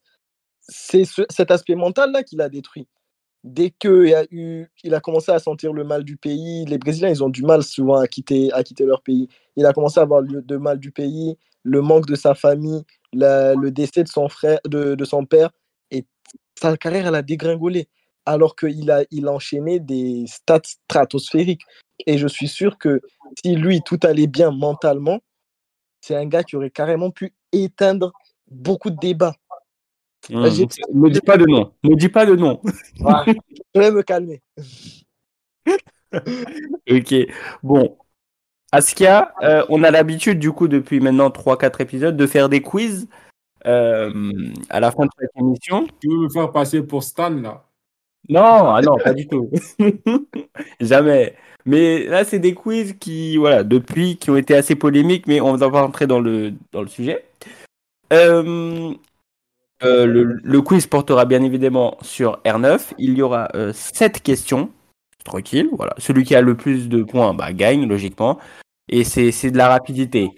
[0.60, 2.88] c'est ce- cet aspect mental-là qu'il a détruit.
[3.44, 7.22] Dès qu'il a, il a commencé à sentir le mal du pays, les Brésiliens, ils
[7.22, 9.28] ont du mal souvent à quitter, leur pays.
[9.56, 13.70] Il a commencé à avoir le mal du pays, le manque de sa famille, le
[13.70, 15.50] décès de son frère, de, son père,
[15.90, 16.04] et
[16.58, 17.88] sa carrière, elle a dégringolé.
[18.24, 21.62] Alors qu'il a, il enchaîné des stats stratosphériques.
[22.06, 23.00] Et je suis sûr que
[23.42, 25.20] si lui, tout allait bien mentalement,
[26.06, 28.12] c'est un gars qui aurait carrément pu éteindre
[28.48, 29.34] beaucoup de débats.
[30.28, 30.36] J'ai-
[30.94, 31.72] Ne dis pas de nom.
[31.82, 32.60] Ne dis pas de nom.
[33.74, 34.40] Je vais me calmer.
[36.88, 37.14] Ok.
[37.62, 37.98] Bon.
[38.72, 43.08] Askia, euh, on a l'habitude, du coup, depuis maintenant 3-4 épisodes, de faire des quiz
[43.66, 44.12] euh,
[44.70, 45.86] à la fin de cette émission.
[46.00, 47.64] tu veux me faire passer pour Stan, là?
[48.28, 49.50] Non, ah non, pas du tout.
[50.80, 51.34] Jamais.
[51.66, 55.54] Mais là, c'est des quiz qui, voilà, depuis, qui ont été assez polémiques, mais on
[55.56, 57.24] va pas rentrer dans le, dans le sujet.
[58.12, 58.94] Euh,
[59.82, 62.92] euh, le, le quiz portera bien évidemment sur R9.
[62.98, 64.70] Il y aura 7 questions.
[65.24, 65.92] Tranquille, voilà.
[65.98, 68.38] Celui qui a le plus de points bah, gagne, logiquement.
[68.88, 70.30] Et c'est c'est de la rapidité.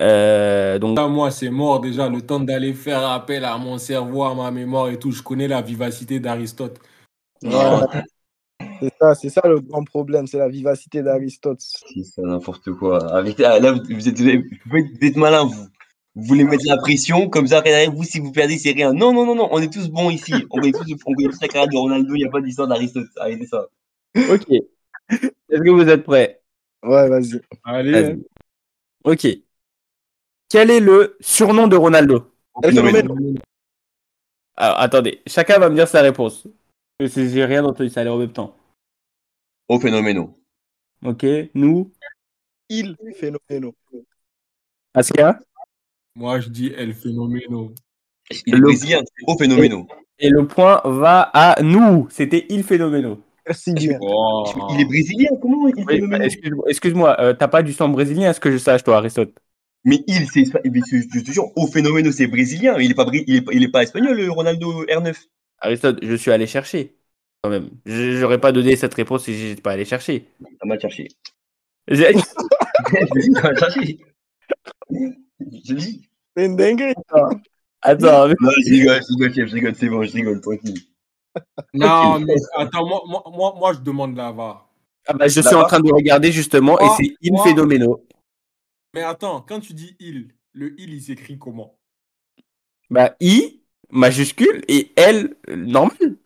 [0.00, 4.24] Euh, donc, Là, moi, c'est mort déjà, le temps d'aller faire appel à mon cerveau,
[4.24, 5.10] à ma mémoire et tout.
[5.10, 6.78] Je connais la vivacité d'Aristote.
[7.42, 7.88] Voilà.
[8.80, 11.60] C'est ça, c'est ça le grand problème, c'est la vivacité d'Aristote.
[11.60, 13.12] C'est ça, n'importe quoi.
[13.14, 15.66] Avec, ah, là, vous êtes, vous êtes, vous êtes malin, vous.
[16.16, 18.94] Vous voulez mettre la pression, comme ça, derrière vous, si vous perdez, c'est rien.
[18.94, 20.32] Non, non, non, non, on est tous bons ici.
[20.50, 22.68] On est tous, on connaît tous la carrière de Ronaldo, il n'y a pas d'histoire
[22.68, 23.08] d'Aristote.
[23.18, 23.66] Arrêtez ça.
[24.16, 24.50] ok.
[25.10, 26.40] Est-ce que vous êtes prêts?
[26.82, 27.40] Ouais, vas-y.
[27.64, 28.16] Allez.
[29.04, 29.26] Ok.
[30.48, 32.32] Quel est le surnom de Ronaldo?
[34.56, 36.46] Alors, attendez, chacun va me dire sa réponse.
[36.98, 38.56] J'ai rien entendu, ça allait en même temps.
[39.68, 40.38] Au phénoméno.
[41.04, 41.24] Ok,
[41.54, 41.92] nous,
[42.68, 43.72] Il phénoménal.
[44.94, 45.38] Askia
[46.14, 47.74] moi, je dis El Phénoméno.
[48.46, 49.86] Il brésilien, c'est au phénoméno.
[50.18, 52.08] Et le point va à nous.
[52.10, 53.20] C'était Il Phénoméno.
[53.46, 53.98] Merci bien.
[54.00, 54.44] Oh.
[54.70, 56.24] Il est brésilien, comment il Oui, phénoméno?
[56.24, 59.38] bah, excuse-moi, euh, t'as pas du sang brésilien, à ce que je sache, toi, Aristote?
[59.84, 62.78] Mais il, c'est, je te jure, au phénoméno, c'est brésilien.
[62.78, 65.16] Il est pas, il est, pas- il est pas espagnol, le Ronaldo R9.
[65.60, 66.96] Aristote, je suis allé chercher,
[67.42, 67.70] quand même.
[67.84, 70.28] Je- J'aurais pas donné cette réponse si j'étais pas allé chercher.
[70.40, 71.08] Ça m'a cherché.
[71.88, 73.98] J'ai- ça m'a cherché.
[74.90, 76.08] Je dis.
[76.36, 76.94] C'est une dinguerie.
[77.82, 80.80] Attends, mais- Non, je rigole, je rigole, chef, je rigole, c'est bon, je rigole, tranquille.
[81.74, 84.68] Non, mais attends, moi, moi, moi, moi, je demande la VAR.
[85.06, 88.04] ah bah, je suis en train de regarder justement, et c'est Il moi- Phénoméno.
[88.94, 91.78] Mais attends, quand tu dis il, le il, il s'écrit comment?
[92.90, 93.60] Bah, I,
[93.90, 96.16] majuscule, et L, normal.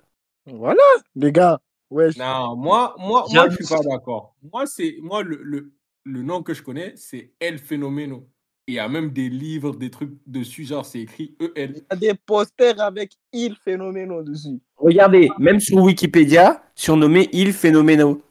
[0.53, 0.83] Voilà,
[1.15, 1.61] les gars.
[1.91, 4.35] Ouais, je- Non, moi, moi, moi je suis pas d'accord.
[4.53, 5.73] Moi, c'est moi le, le,
[6.05, 8.29] le nom que je connais, c'est El Phénoméno.
[8.67, 11.73] Il y a même des livres, des trucs dessus, genre c'est écrit E EL.
[11.75, 14.61] il y a des posters avec il phénoménal dessus.
[14.77, 18.23] Regardez, même sur Wikipédia, surnommé Il Phénoméno.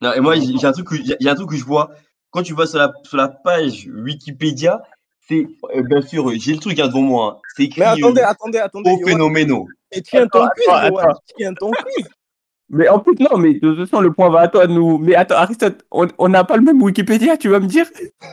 [0.00, 1.90] Non, et moi, j'ai un truc que, il y a un truc que je vois.
[2.30, 4.80] Quand tu vas sur la, sur la page Wikipédia,
[5.28, 7.34] c'est, euh, bien sûr, j'ai le truc hein, devant moi.
[7.36, 7.40] hein.
[7.56, 8.90] C'est écrit Mais attendez, euh, attendez, attendez.
[8.90, 9.66] au phénoméno.
[9.92, 10.98] Et tiens ton Attends, quiz, attends, Johan.
[10.98, 11.20] attends.
[11.36, 12.06] Tiens ton quiz.
[12.70, 14.98] Mais en plus, non, mais de toute façon, le point va à toi, nous.
[14.98, 17.86] Mais attends, Aristote, on n'a pas le même Wikipédia, tu vas me dire?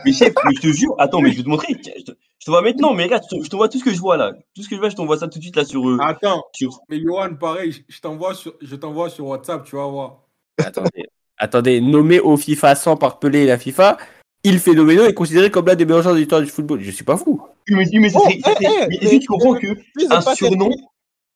[0.04, 1.72] Mais chef, mais je te jure, attends, mais je vais te montrer.
[1.72, 3.84] Je te, je te vois maintenant, mais regarde, je te, je te vois tout ce
[3.84, 4.34] que je vois là.
[4.54, 5.88] Tout ce que je vois, je t'envoie ça tout de suite là sur.
[5.88, 6.80] euh, Attends, sur...
[6.90, 10.18] mais Johan, pareil, je- t'envoie sur, je t'envoie sur WhatsApp, tu vas voir.
[10.58, 11.06] Attendez,
[11.38, 13.96] attendez, nommé au FIFA sans par Pelé et la FIFA,
[14.44, 16.80] Il Phénoméno est considéré comme l'un des meilleurs joueurs de l'histoire du football.
[16.82, 17.40] Je suis pas fou.
[17.70, 19.66] Mais, mais Oh, eh, eh, mais est-ce mais- que tu comprends que
[20.10, 20.80] un surnom cette-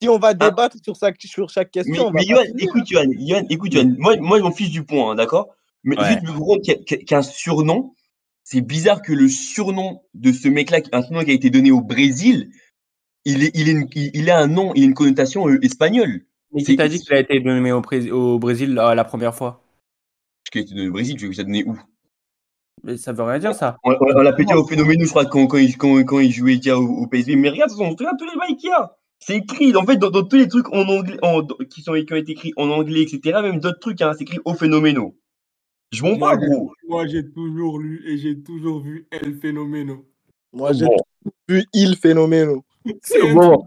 [0.02, 2.42] Si on va débattre sur, sa- sur chaque question, Mais, on mais finir.
[2.58, 5.48] écoute, Yoann, Yoann, écoute, Yoann, moi, moi, je m'en fiche du point, hein, d'accord?
[5.84, 6.18] Mais Ouais.
[6.22, 7.94] juste, a- qu'un surnom,
[8.42, 11.82] c'est bizarre que le surnom de ce mec-là, un surnom qui a été donné au
[11.82, 12.50] Brésil,
[13.26, 15.58] il, est, il, est une- il, il a un nom, il a une connotation euh,
[15.62, 16.24] espagnole.
[16.52, 19.62] Mais qui t'a dit qu'il a été nommé au, Brésil la, la première fois?
[20.50, 21.78] Qu'il a été donné au Brésil, tu veux que ça donnait où?
[22.82, 23.76] Mais ça veut rien dire ça.
[23.84, 26.32] On, on- on l'a pété au phénomène, je crois, quand, quand, il, quand, quand il
[26.32, 27.36] jouait déjà au, au PSV.
[27.36, 28.96] Mais regarde, regarde tous les bails qu'il y a.
[29.20, 32.12] C'est écrit, en fait, dans, dans tous les trucs en anglais, en- qui, sont, qui
[32.12, 35.14] ont été écrits en anglais, etc., même d'autres trucs, hein, c'est écrit au phénoméno.
[35.92, 36.72] Je m'en j'ai- gros.
[36.88, 40.06] Moi, j'ai toujours lu et j'ai toujours vu El Phénoméno.
[40.52, 40.96] Moi, j'ai Bon.
[41.48, 42.64] vu Il Phénoméno.
[43.02, 43.62] C'est Bon.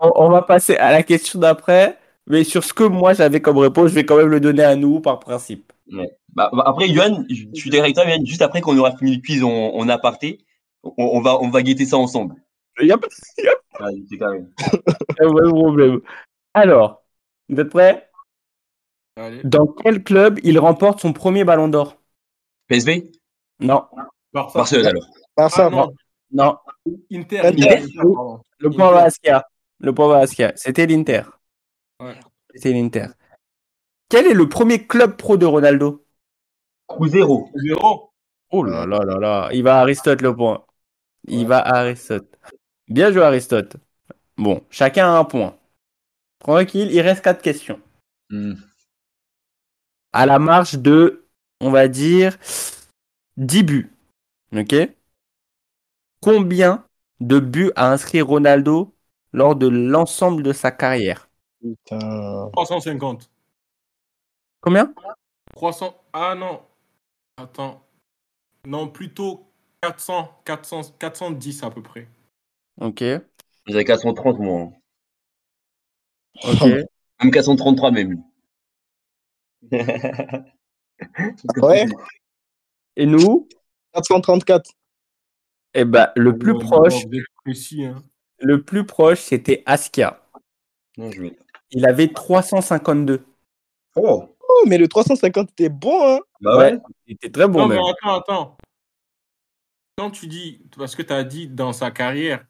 [0.00, 1.98] On, va passer à la question d'après.
[2.26, 4.76] Mais sur ce que moi j'avais comme réponse, je vais quand même le donner à
[4.76, 5.72] nous par principe.
[5.90, 6.04] Bah,
[6.52, 9.16] bah, après, Yoann, je je suis d'accord avec toi, Yoann, juste après qu'on aura fini
[9.16, 10.38] le quiz en, en aparté,
[10.84, 12.36] on, on va, on va guetter ça ensemble.
[12.80, 13.06] Il n'y a pas
[13.80, 16.00] Ouais, de problème.
[16.54, 17.02] Alors,
[17.48, 18.10] vous êtes prêts?
[19.16, 19.40] Allez.
[19.44, 21.96] Dans quel club il remporte son premier ballon d'or?
[22.68, 23.10] PSV
[23.60, 23.84] Non,
[24.32, 24.58] Barça.
[24.60, 25.06] Barcelone alors.
[25.36, 25.92] Barça, Ah, non.
[26.30, 26.56] non.
[27.12, 27.40] Inter.
[27.46, 27.78] Inter.
[27.78, 28.40] Inter, pardon.
[28.58, 29.44] Le point va à Askia.
[29.78, 30.52] Le point va Askia.
[30.56, 31.22] C'était l'Inter.
[32.00, 32.18] Ouais.
[32.54, 33.06] C'était l'Inter.
[34.08, 36.04] Quel est le premier club pro de Ronaldo?
[36.86, 37.48] Cruzeiro.
[37.54, 38.12] Zéro.
[38.50, 39.48] Oh là là là là.
[39.52, 40.64] Il va à Aristote le point.
[41.28, 41.44] Il Ouais.
[41.46, 42.36] va à Aristote.
[42.90, 43.76] Bien joué Aristote.
[44.36, 45.56] Bon, chacun a un point.
[46.40, 47.80] Tranquille, il reste quatre questions.
[48.30, 48.54] Hmm.
[50.12, 51.24] À la marge de,
[51.60, 52.36] on va dire,
[53.36, 53.92] 10 buts.
[54.56, 54.74] Ok?
[56.20, 56.84] Combien
[57.20, 58.92] de buts a inscrit Ronaldo
[59.32, 61.28] lors de l'ensemble de sa carrière?
[61.60, 62.50] Putain.
[62.52, 63.30] 350.
[64.60, 64.92] Combien?
[65.54, 65.94] 300.
[66.12, 66.60] Ah non.
[67.36, 67.86] Attends.
[68.66, 69.46] Non, plutôt
[69.82, 72.08] 400, 400, 410 à peu près.
[72.80, 73.04] Ok.
[73.66, 74.72] J'avais 430 moi.
[76.44, 76.62] Ok.
[77.22, 78.22] Même 433 même.
[81.56, 81.86] Ouais,
[82.96, 83.48] Et nous
[83.94, 84.70] 434.
[85.72, 87.06] Eh ben, le plus proche,
[87.44, 88.02] précis, hein.
[88.38, 90.22] le plus proche, c'était Askia.
[90.98, 91.38] Non, je vais.
[91.70, 93.24] Il avait 352.
[93.96, 96.20] Oh Oh, mais le 350 était bon, hein.
[96.40, 96.78] Bah ouais.
[97.06, 97.78] Il était très bon non, même.
[97.78, 98.56] mais attends, attends.
[99.96, 102.44] Quand tu dis, parce que tu as dit dans sa carrière,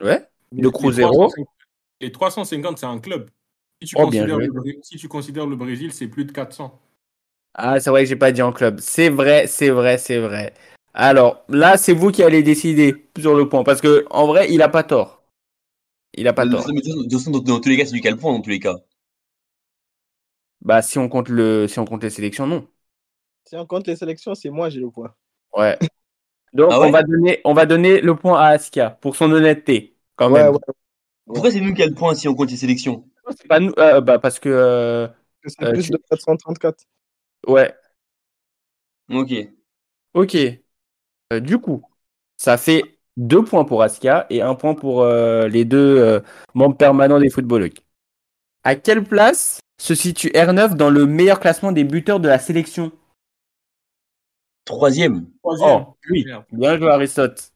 [0.00, 0.28] Ouais.
[0.52, 1.40] mais les Cruzeiro.
[1.40, 1.48] 350
[2.00, 3.30] Les 350, c'est un club.
[3.82, 6.32] Si tu, Oh, bien considères le, Bré- si tu considères le Brésil, c'est plus de
[6.32, 6.80] 400.
[7.54, 8.80] Ah, c'est vrai que j'ai pas dit en club.
[8.80, 10.54] C'est vrai, c'est vrai, c'est vrai.
[10.92, 13.62] Alors, là, c'est vous qui allez décider sur le point.
[13.64, 15.22] Parce que, en vrai, il a pas tort.
[16.14, 16.66] Il a pas Mais tort.
[16.74, 18.40] de toute façon, de toute façon, dans, dans tous les cas, c'est du point dans
[18.40, 18.76] tous les cas.
[20.60, 22.68] Bah, si on compte le, si on compte les sélections, non.
[23.46, 25.14] Si on compte les sélections, c'est moi, j'ai le point.
[25.52, 25.78] Ouais.
[26.54, 29.30] Donc, Ah ouais on va donner, on va donner le point à Askia pour son
[29.32, 30.52] honnêteté, quand Ouais, même.
[30.52, 30.58] ouais.
[31.26, 33.08] Pourquoi c'est nous qui a le point si on compte les sélections?
[33.36, 35.08] C'est pas nous, euh, bah, parce que, euh,
[35.46, 36.84] C'est Euh, plus tu- de 434.
[37.46, 37.74] ouais.
[39.08, 39.32] Ok.
[40.14, 40.36] Ok.
[41.32, 41.82] Euh, du coup,
[42.36, 42.82] ça fait
[43.16, 46.20] deux points pour Askia et un point pour euh, les deux euh,
[46.54, 47.70] membres permanents des footballeurs.
[48.64, 52.92] À quelle place se situe R9 dans le meilleur classement des buteurs de la sélection?
[54.64, 55.26] Troisième.
[55.42, 55.84] Troisième.
[55.86, 56.26] Oh, oui.
[56.52, 57.52] Bien joué, Aristote.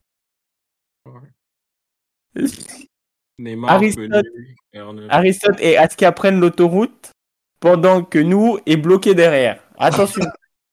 [3.38, 4.11] Neymar, Aristote.
[4.11, 5.06] Pelé, R9.
[5.09, 7.12] Aristote et Askia prennent l'autoroute
[7.61, 9.62] pendant que nous est bloqué derrière.
[9.78, 10.24] Attention.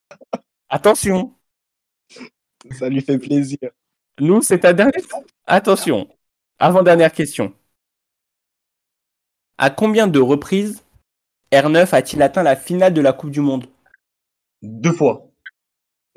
[0.69, 1.33] Attention.
[2.71, 3.59] Ça lui fait plaisir.
[4.19, 5.01] Nous, c'est ta dernière.
[5.45, 6.07] Attention.
[6.59, 7.53] Avant-dernière question.
[9.57, 10.83] À combien de reprises
[11.51, 13.67] R9 a-t-il atteint la finale de la Coupe du Monde?
[14.61, 15.31] Deux fois.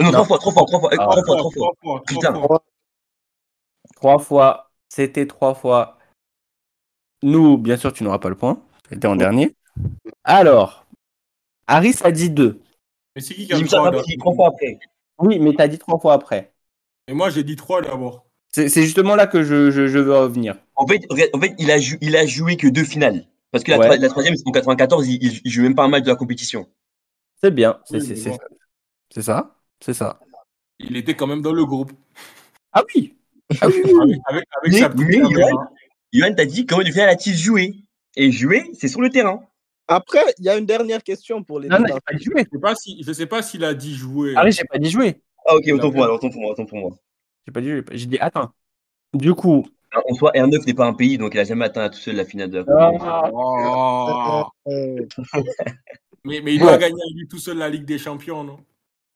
[0.01, 0.13] Non, Non.
[0.13, 1.51] trois fois, trois fois, trois fois, trois fois, trois fois.
[1.51, 2.35] Trois fois, trois Putain.
[2.47, 2.65] fois.
[3.97, 4.71] Trois fois.
[4.89, 5.99] C'était trois fois.
[7.23, 8.63] Nous, bien sûr, tu n'auras pas le point.
[8.89, 9.55] C'était en dernier.
[10.25, 10.87] Alors,
[11.67, 12.61] Harris a dit deux.
[13.17, 14.79] Mais c'est qui qui a semble trois, fois après.
[15.19, 16.53] Oui, mais tu as dit trois fois après.
[17.09, 18.25] Et moi, j'ai dit trois d'abord.
[18.51, 20.57] C'est justement là que je, je- je veux revenir.
[20.75, 23.27] En fait, en fait il, a jou- il a joué que deux finales.
[23.51, 23.87] Parce que la, Ouais.
[23.87, 26.17] troi- la troisième, c'est en 94, il, il, joue même pas un match de la
[26.17, 26.67] compétition.
[27.43, 27.79] C'est bien.
[27.85, 29.58] C'est Oui, ça.
[29.81, 30.19] C'est ça.
[30.79, 31.93] Il était quand même dans le groupe.
[32.73, 33.15] Ah oui.
[33.61, 34.17] Ah oui, oui, oui.
[34.27, 35.51] Avec, avec, Mais- sa petite mais caméra.
[35.51, 35.67] Johan-
[36.13, 37.75] Yoann t'a dit comment de finale a-t-il joué
[38.17, 39.43] Et jouer, c'est sur le terrain.
[39.89, 42.45] Après, il y a une dernière question pour les Non, non, pas dit jouer.
[42.45, 44.35] Je sais pas si, je sais pas s'il a dit jouer.
[44.37, 45.21] Harris, j'ai pas dit jouer.
[45.47, 46.91] Ah ok, autant pour moi, autant pour moi, autant pour moi.
[47.47, 47.85] J'ai pas dit jouer.
[47.93, 48.51] J'ai dit attends.
[49.15, 51.89] Du coup, Alors, en soi, R9 n'est pas un pays, donc il a jamais atteint
[51.89, 53.01] tout seul la finale de la Coupe.
[53.03, 53.31] Ah.
[53.33, 54.45] Oh.
[56.25, 58.59] Mais, mais il doit gagner lui tout seul la Ligue des Champions, non?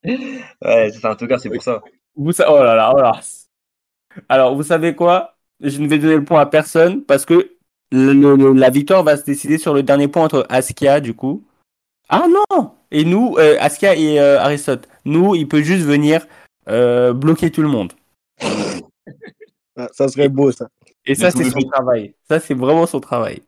[0.05, 1.81] Ouais, c'est tout cas, c'est pour ça.
[2.17, 3.13] Vous, sa- oh là là, oh là.
[4.29, 5.37] Alors, vous savez quoi?
[5.61, 7.53] Je ne vais donner le point à personne parce que
[7.93, 11.45] le- le- la victoire va se décider sur le dernier point entre Askia, du coup.
[12.09, 12.73] Ah non!
[12.91, 14.89] Et nous, euh, Askia et euh, Aristote.
[15.05, 16.27] Nous, il peut juste venir
[16.69, 17.93] euh, bloquer tout le monde.
[19.77, 20.69] Ah, Ça serait beau, ça.
[21.07, 22.15] Et ça, c'est son travail.
[22.29, 23.43] Ça, c'est vraiment son travail.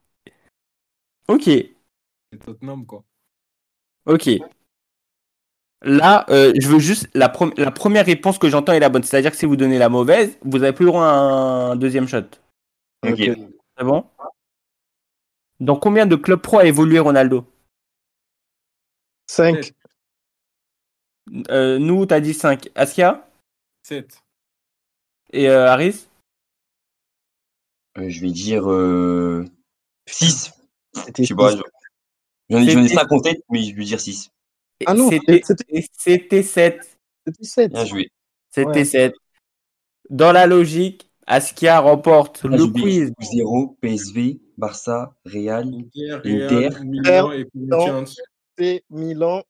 [1.29, 3.05] Ok, C'est Tottenham, quoi.
[4.07, 4.29] ok.
[5.85, 9.03] Là, euh, je veux juste la, la première réponse que j'entends est la bonne.
[9.03, 12.09] C'est-à-dire que si vous donnez la mauvaise, vous avez plus le droit à un deuxième
[12.09, 12.23] shot.
[13.07, 13.19] Ok.
[13.19, 14.07] C'est bon?
[15.61, 17.45] Dans combien de clubs pro a évolué Ronaldo?
[19.31, 19.73] 5.
[21.51, 22.69] Euh, nous, t'as dit 5.
[22.75, 23.27] Askia?
[23.83, 24.23] 7.
[25.33, 26.07] et euh, Harris?
[27.99, 28.65] Euh, je vais dire
[30.09, 30.53] 6.
[30.95, 31.51] C'était Je sais pas.
[31.53, 31.59] six.
[31.59, 31.63] je-
[32.51, 34.31] J'en ai, ai C'était- 5 en tête, mais je vais dire 6.
[34.87, 36.99] Ah non, C'était c'était- et c'était 7.
[37.27, 37.73] C'était 7.
[37.73, 38.09] Bien joué.
[38.51, 38.85] C'était Ouais.
[38.85, 39.15] 7.
[40.11, 43.13] Dans la logique, Askia remporte Ah, le quiz.
[43.21, 45.67] 0, PSV, Barça, Real.
[45.67, 46.69] Inter, Inter.
[46.69, 48.05] Real, Milan et Corinthians.
[48.59, 49.43] C'est Milan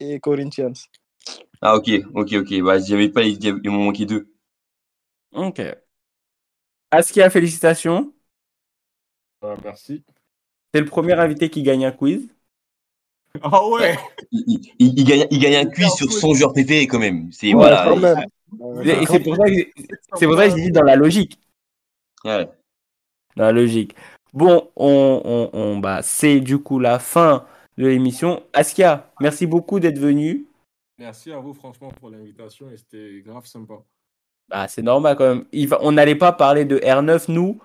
[0.00, 0.74] et Corinthians.
[1.60, 2.60] Ah, ok, ok, ok.
[2.62, 3.22] Bah, j'avais pas.
[3.22, 4.28] Il m'en manquait deux.
[5.32, 5.60] Ok.
[6.92, 8.12] Askia, félicitations.
[9.42, 10.04] Ah, merci.
[10.74, 12.28] C'est le premier invité qui gagne un quiz.
[13.42, 13.96] Ah ouais
[14.30, 17.30] Il, il- il- il gagne, il gagne un quiz sur son joueur préféré quand même.
[17.32, 17.84] C'est Ouais, voilà.
[19.06, 19.54] c'est pour ça que
[20.14, 21.38] c'est pour ça que j'ai dit dans la logique.
[22.24, 22.48] Ouais.
[23.36, 23.94] Dans la logique.
[24.34, 27.44] Bon, on, on, on- bah, c'est du coup la fin
[27.78, 28.42] de l'émission.
[28.52, 30.46] Askia, merci beaucoup d'être venu.
[30.98, 33.74] Merci à vous, franchement, pour l'invitation et c'était grave sympa.
[34.48, 35.44] Bah, c'est normal quand même.
[35.52, 37.58] Il va- on n'allait pas parler de R9, nous,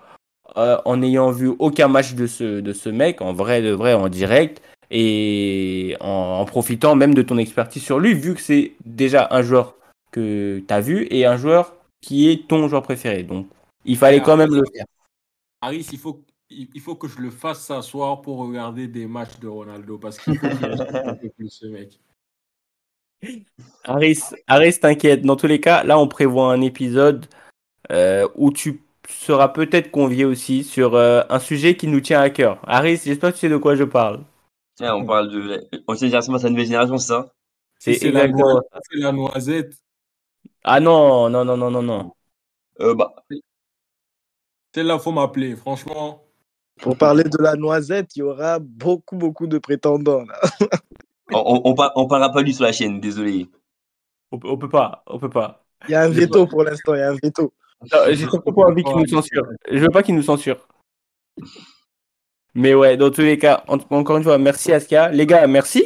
[0.56, 3.92] euh, en n'ayant vu aucun match de ce, de ce mec, en vrai, de vrai,
[3.94, 8.72] en direct, et en, en profitant même de ton expertise sur lui, vu que c'est
[8.84, 9.74] déjà un joueur
[10.10, 13.22] que tu as vu et un joueur qui est ton joueur préféré.
[13.22, 13.48] Donc,
[13.84, 14.86] il fallait quand même le faire.
[15.60, 19.48] Harris, il faut, il, faut que je le fasse s'asseoir pour regarder des matchs de
[19.48, 21.98] Ronaldo parce qu'il faut qu'il un peu plus ce mec.
[23.84, 25.22] Harris, Harris t'inquiète.
[25.22, 27.26] Dans tous les cas, là, on prévoit un épisode
[27.90, 32.30] euh, où tu seras peut-être convié aussi sur euh, un sujet qui nous tient à
[32.30, 32.60] cœur.
[32.66, 34.20] Harris, j'espère que tu sais de quoi je parle.
[34.78, 35.58] Tiens, on parle de la-
[35.88, 37.32] ancienne génération face à la nouvelle génération, c'est ça?
[37.80, 39.74] C'est la, c'est la noisette.
[40.62, 42.12] Ah non, non, non, non, non, non.
[42.80, 43.14] euh, bah,
[44.74, 45.56] Celle-là, faut m'appeler.
[45.56, 46.22] Franchement,
[46.80, 50.24] Pour parler de la noisette, il y aura beaucoup, beaucoup de prétendants.
[50.24, 50.40] Là.
[51.32, 53.48] on, on, on, par- on parlera pas lui sur la chaîne, désolé.
[54.30, 55.64] On, peut- on peut pas, on peut pas.
[55.88, 57.52] Il y a un veto pour l'instant, il y a un veto.
[58.08, 59.44] J'ai surtout pas envie qu'il nous censure.
[59.70, 60.68] Je veux pas qu'il nous censure.
[62.58, 65.10] Mais ouais, dans tous les cas, en- encore une fois, merci Aska.
[65.10, 65.84] Les gars, merci.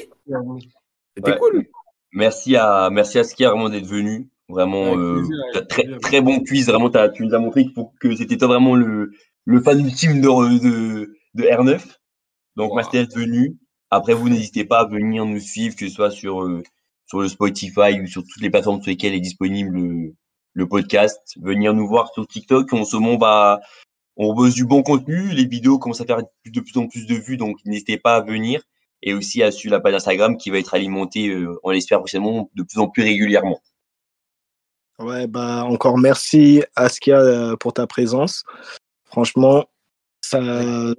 [1.17, 1.39] C'était Ouais.
[1.39, 1.67] cool.
[2.13, 4.29] Merci à, merci à Skia vraiment d'être venu.
[4.49, 6.67] Vraiment, euh, plaisir, très, très bon quiz.
[6.69, 9.13] Vraiment, t'as- tu nous as montré faut- que c'était toi vraiment le,
[9.45, 10.29] le fan ultime de,
[10.63, 11.99] de, de R9.
[12.57, 12.77] Donc, Wow.
[12.77, 13.57] merci d'être venu.
[13.91, 16.63] Après, vous n'hésitez pas à venir nous suivre, que ce soit sur, euh,
[17.07, 20.15] sur le Spotify ou sur toutes les plateformes sur lesquelles est disponible le,
[20.55, 21.19] le podcast.
[21.43, 22.73] Venir nous voir sur TikTok.
[22.73, 23.61] En ce moment, on va,
[24.17, 25.31] on bosse du bon contenu.
[25.31, 28.21] Les vidéos commencent à faire de plus en plus de vues, donc n'hésitez pas à
[28.21, 28.63] venir.
[29.03, 32.51] Et aussi à suivre la page Instagram qui va être alimentée, euh, on l'espère prochainement,
[32.55, 33.61] de plus en plus régulièrement.
[34.99, 38.45] Ouais, bah encore merci Askia euh, pour ta présence.
[39.05, 39.65] Franchement,
[40.21, 40.95] ça,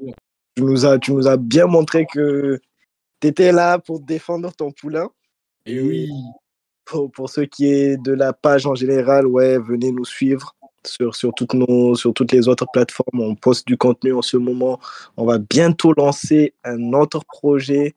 [0.55, 2.59] tu nous as, tu nous as bien montré que
[3.21, 5.09] tu étais là pour défendre ton poulain.
[5.65, 6.09] Et oui,
[6.85, 10.55] Pour, pour ceux qui est de la page en général, ouais, venez nous suivre
[10.85, 13.21] sur, sur, toutes nos, sur toutes les autres plateformes.
[13.21, 14.79] On poste du contenu en ce moment.
[15.15, 17.95] On va bientôt lancer un autre projet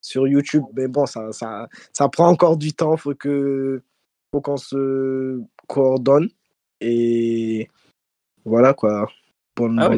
[0.00, 0.64] sur YouTube.
[0.74, 2.94] Mais bon, ça, ça, ça prend encore du temps.
[2.96, 6.28] Il faut qu'on se coordonne.
[6.80, 7.68] Et
[8.44, 9.08] voilà quoi.
[9.56, 9.90] Bonne- Ah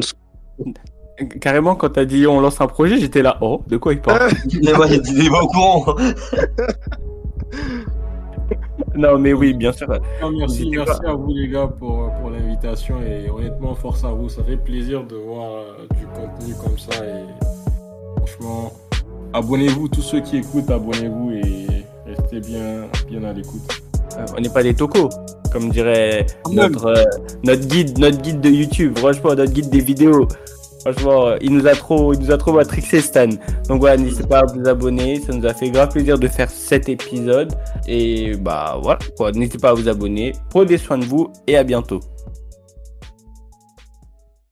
[1.41, 3.39] Carrément, quand t'as dit on lance un projet, j'étais là.
[3.41, 4.29] Oh, de quoi il parle?
[4.63, 5.95] Mais moi, j'étais pas au courant.
[8.95, 9.87] Non, mais oui, bien sûr.
[10.37, 10.71] Merci,
[11.05, 14.29] à vous les gars pour, pour l'invitation et honnêtement force à vous.
[14.29, 17.23] Ça fait plaisir de voir euh, du contenu comme ça et
[18.17, 18.71] franchement
[19.33, 21.67] abonnez-vous tous ceux qui écoutent, abonnez-vous et
[22.05, 23.61] restez bien bien à l'écoute.
[24.17, 25.09] Euh, On n'est pas des tocos,
[25.51, 27.03] comme dirait notre, euh,
[27.43, 28.97] notre guide, notre guide de YouTube.
[28.97, 30.27] Franchement, notre guide des vidéos.
[30.87, 33.27] Franchement, euh, il nous a trop, il nous a trop matrixé Stan.
[33.67, 35.19] Donc voilà, n'hésitez pas à vous abonner.
[35.19, 37.53] Ça nous a fait grave plaisir de faire cet épisode.
[37.87, 39.33] Et bah voilà, quoi.
[39.33, 40.31] N'hésitez pas à vous abonner.
[40.49, 41.99] Prenez soin de vous et à bientôt.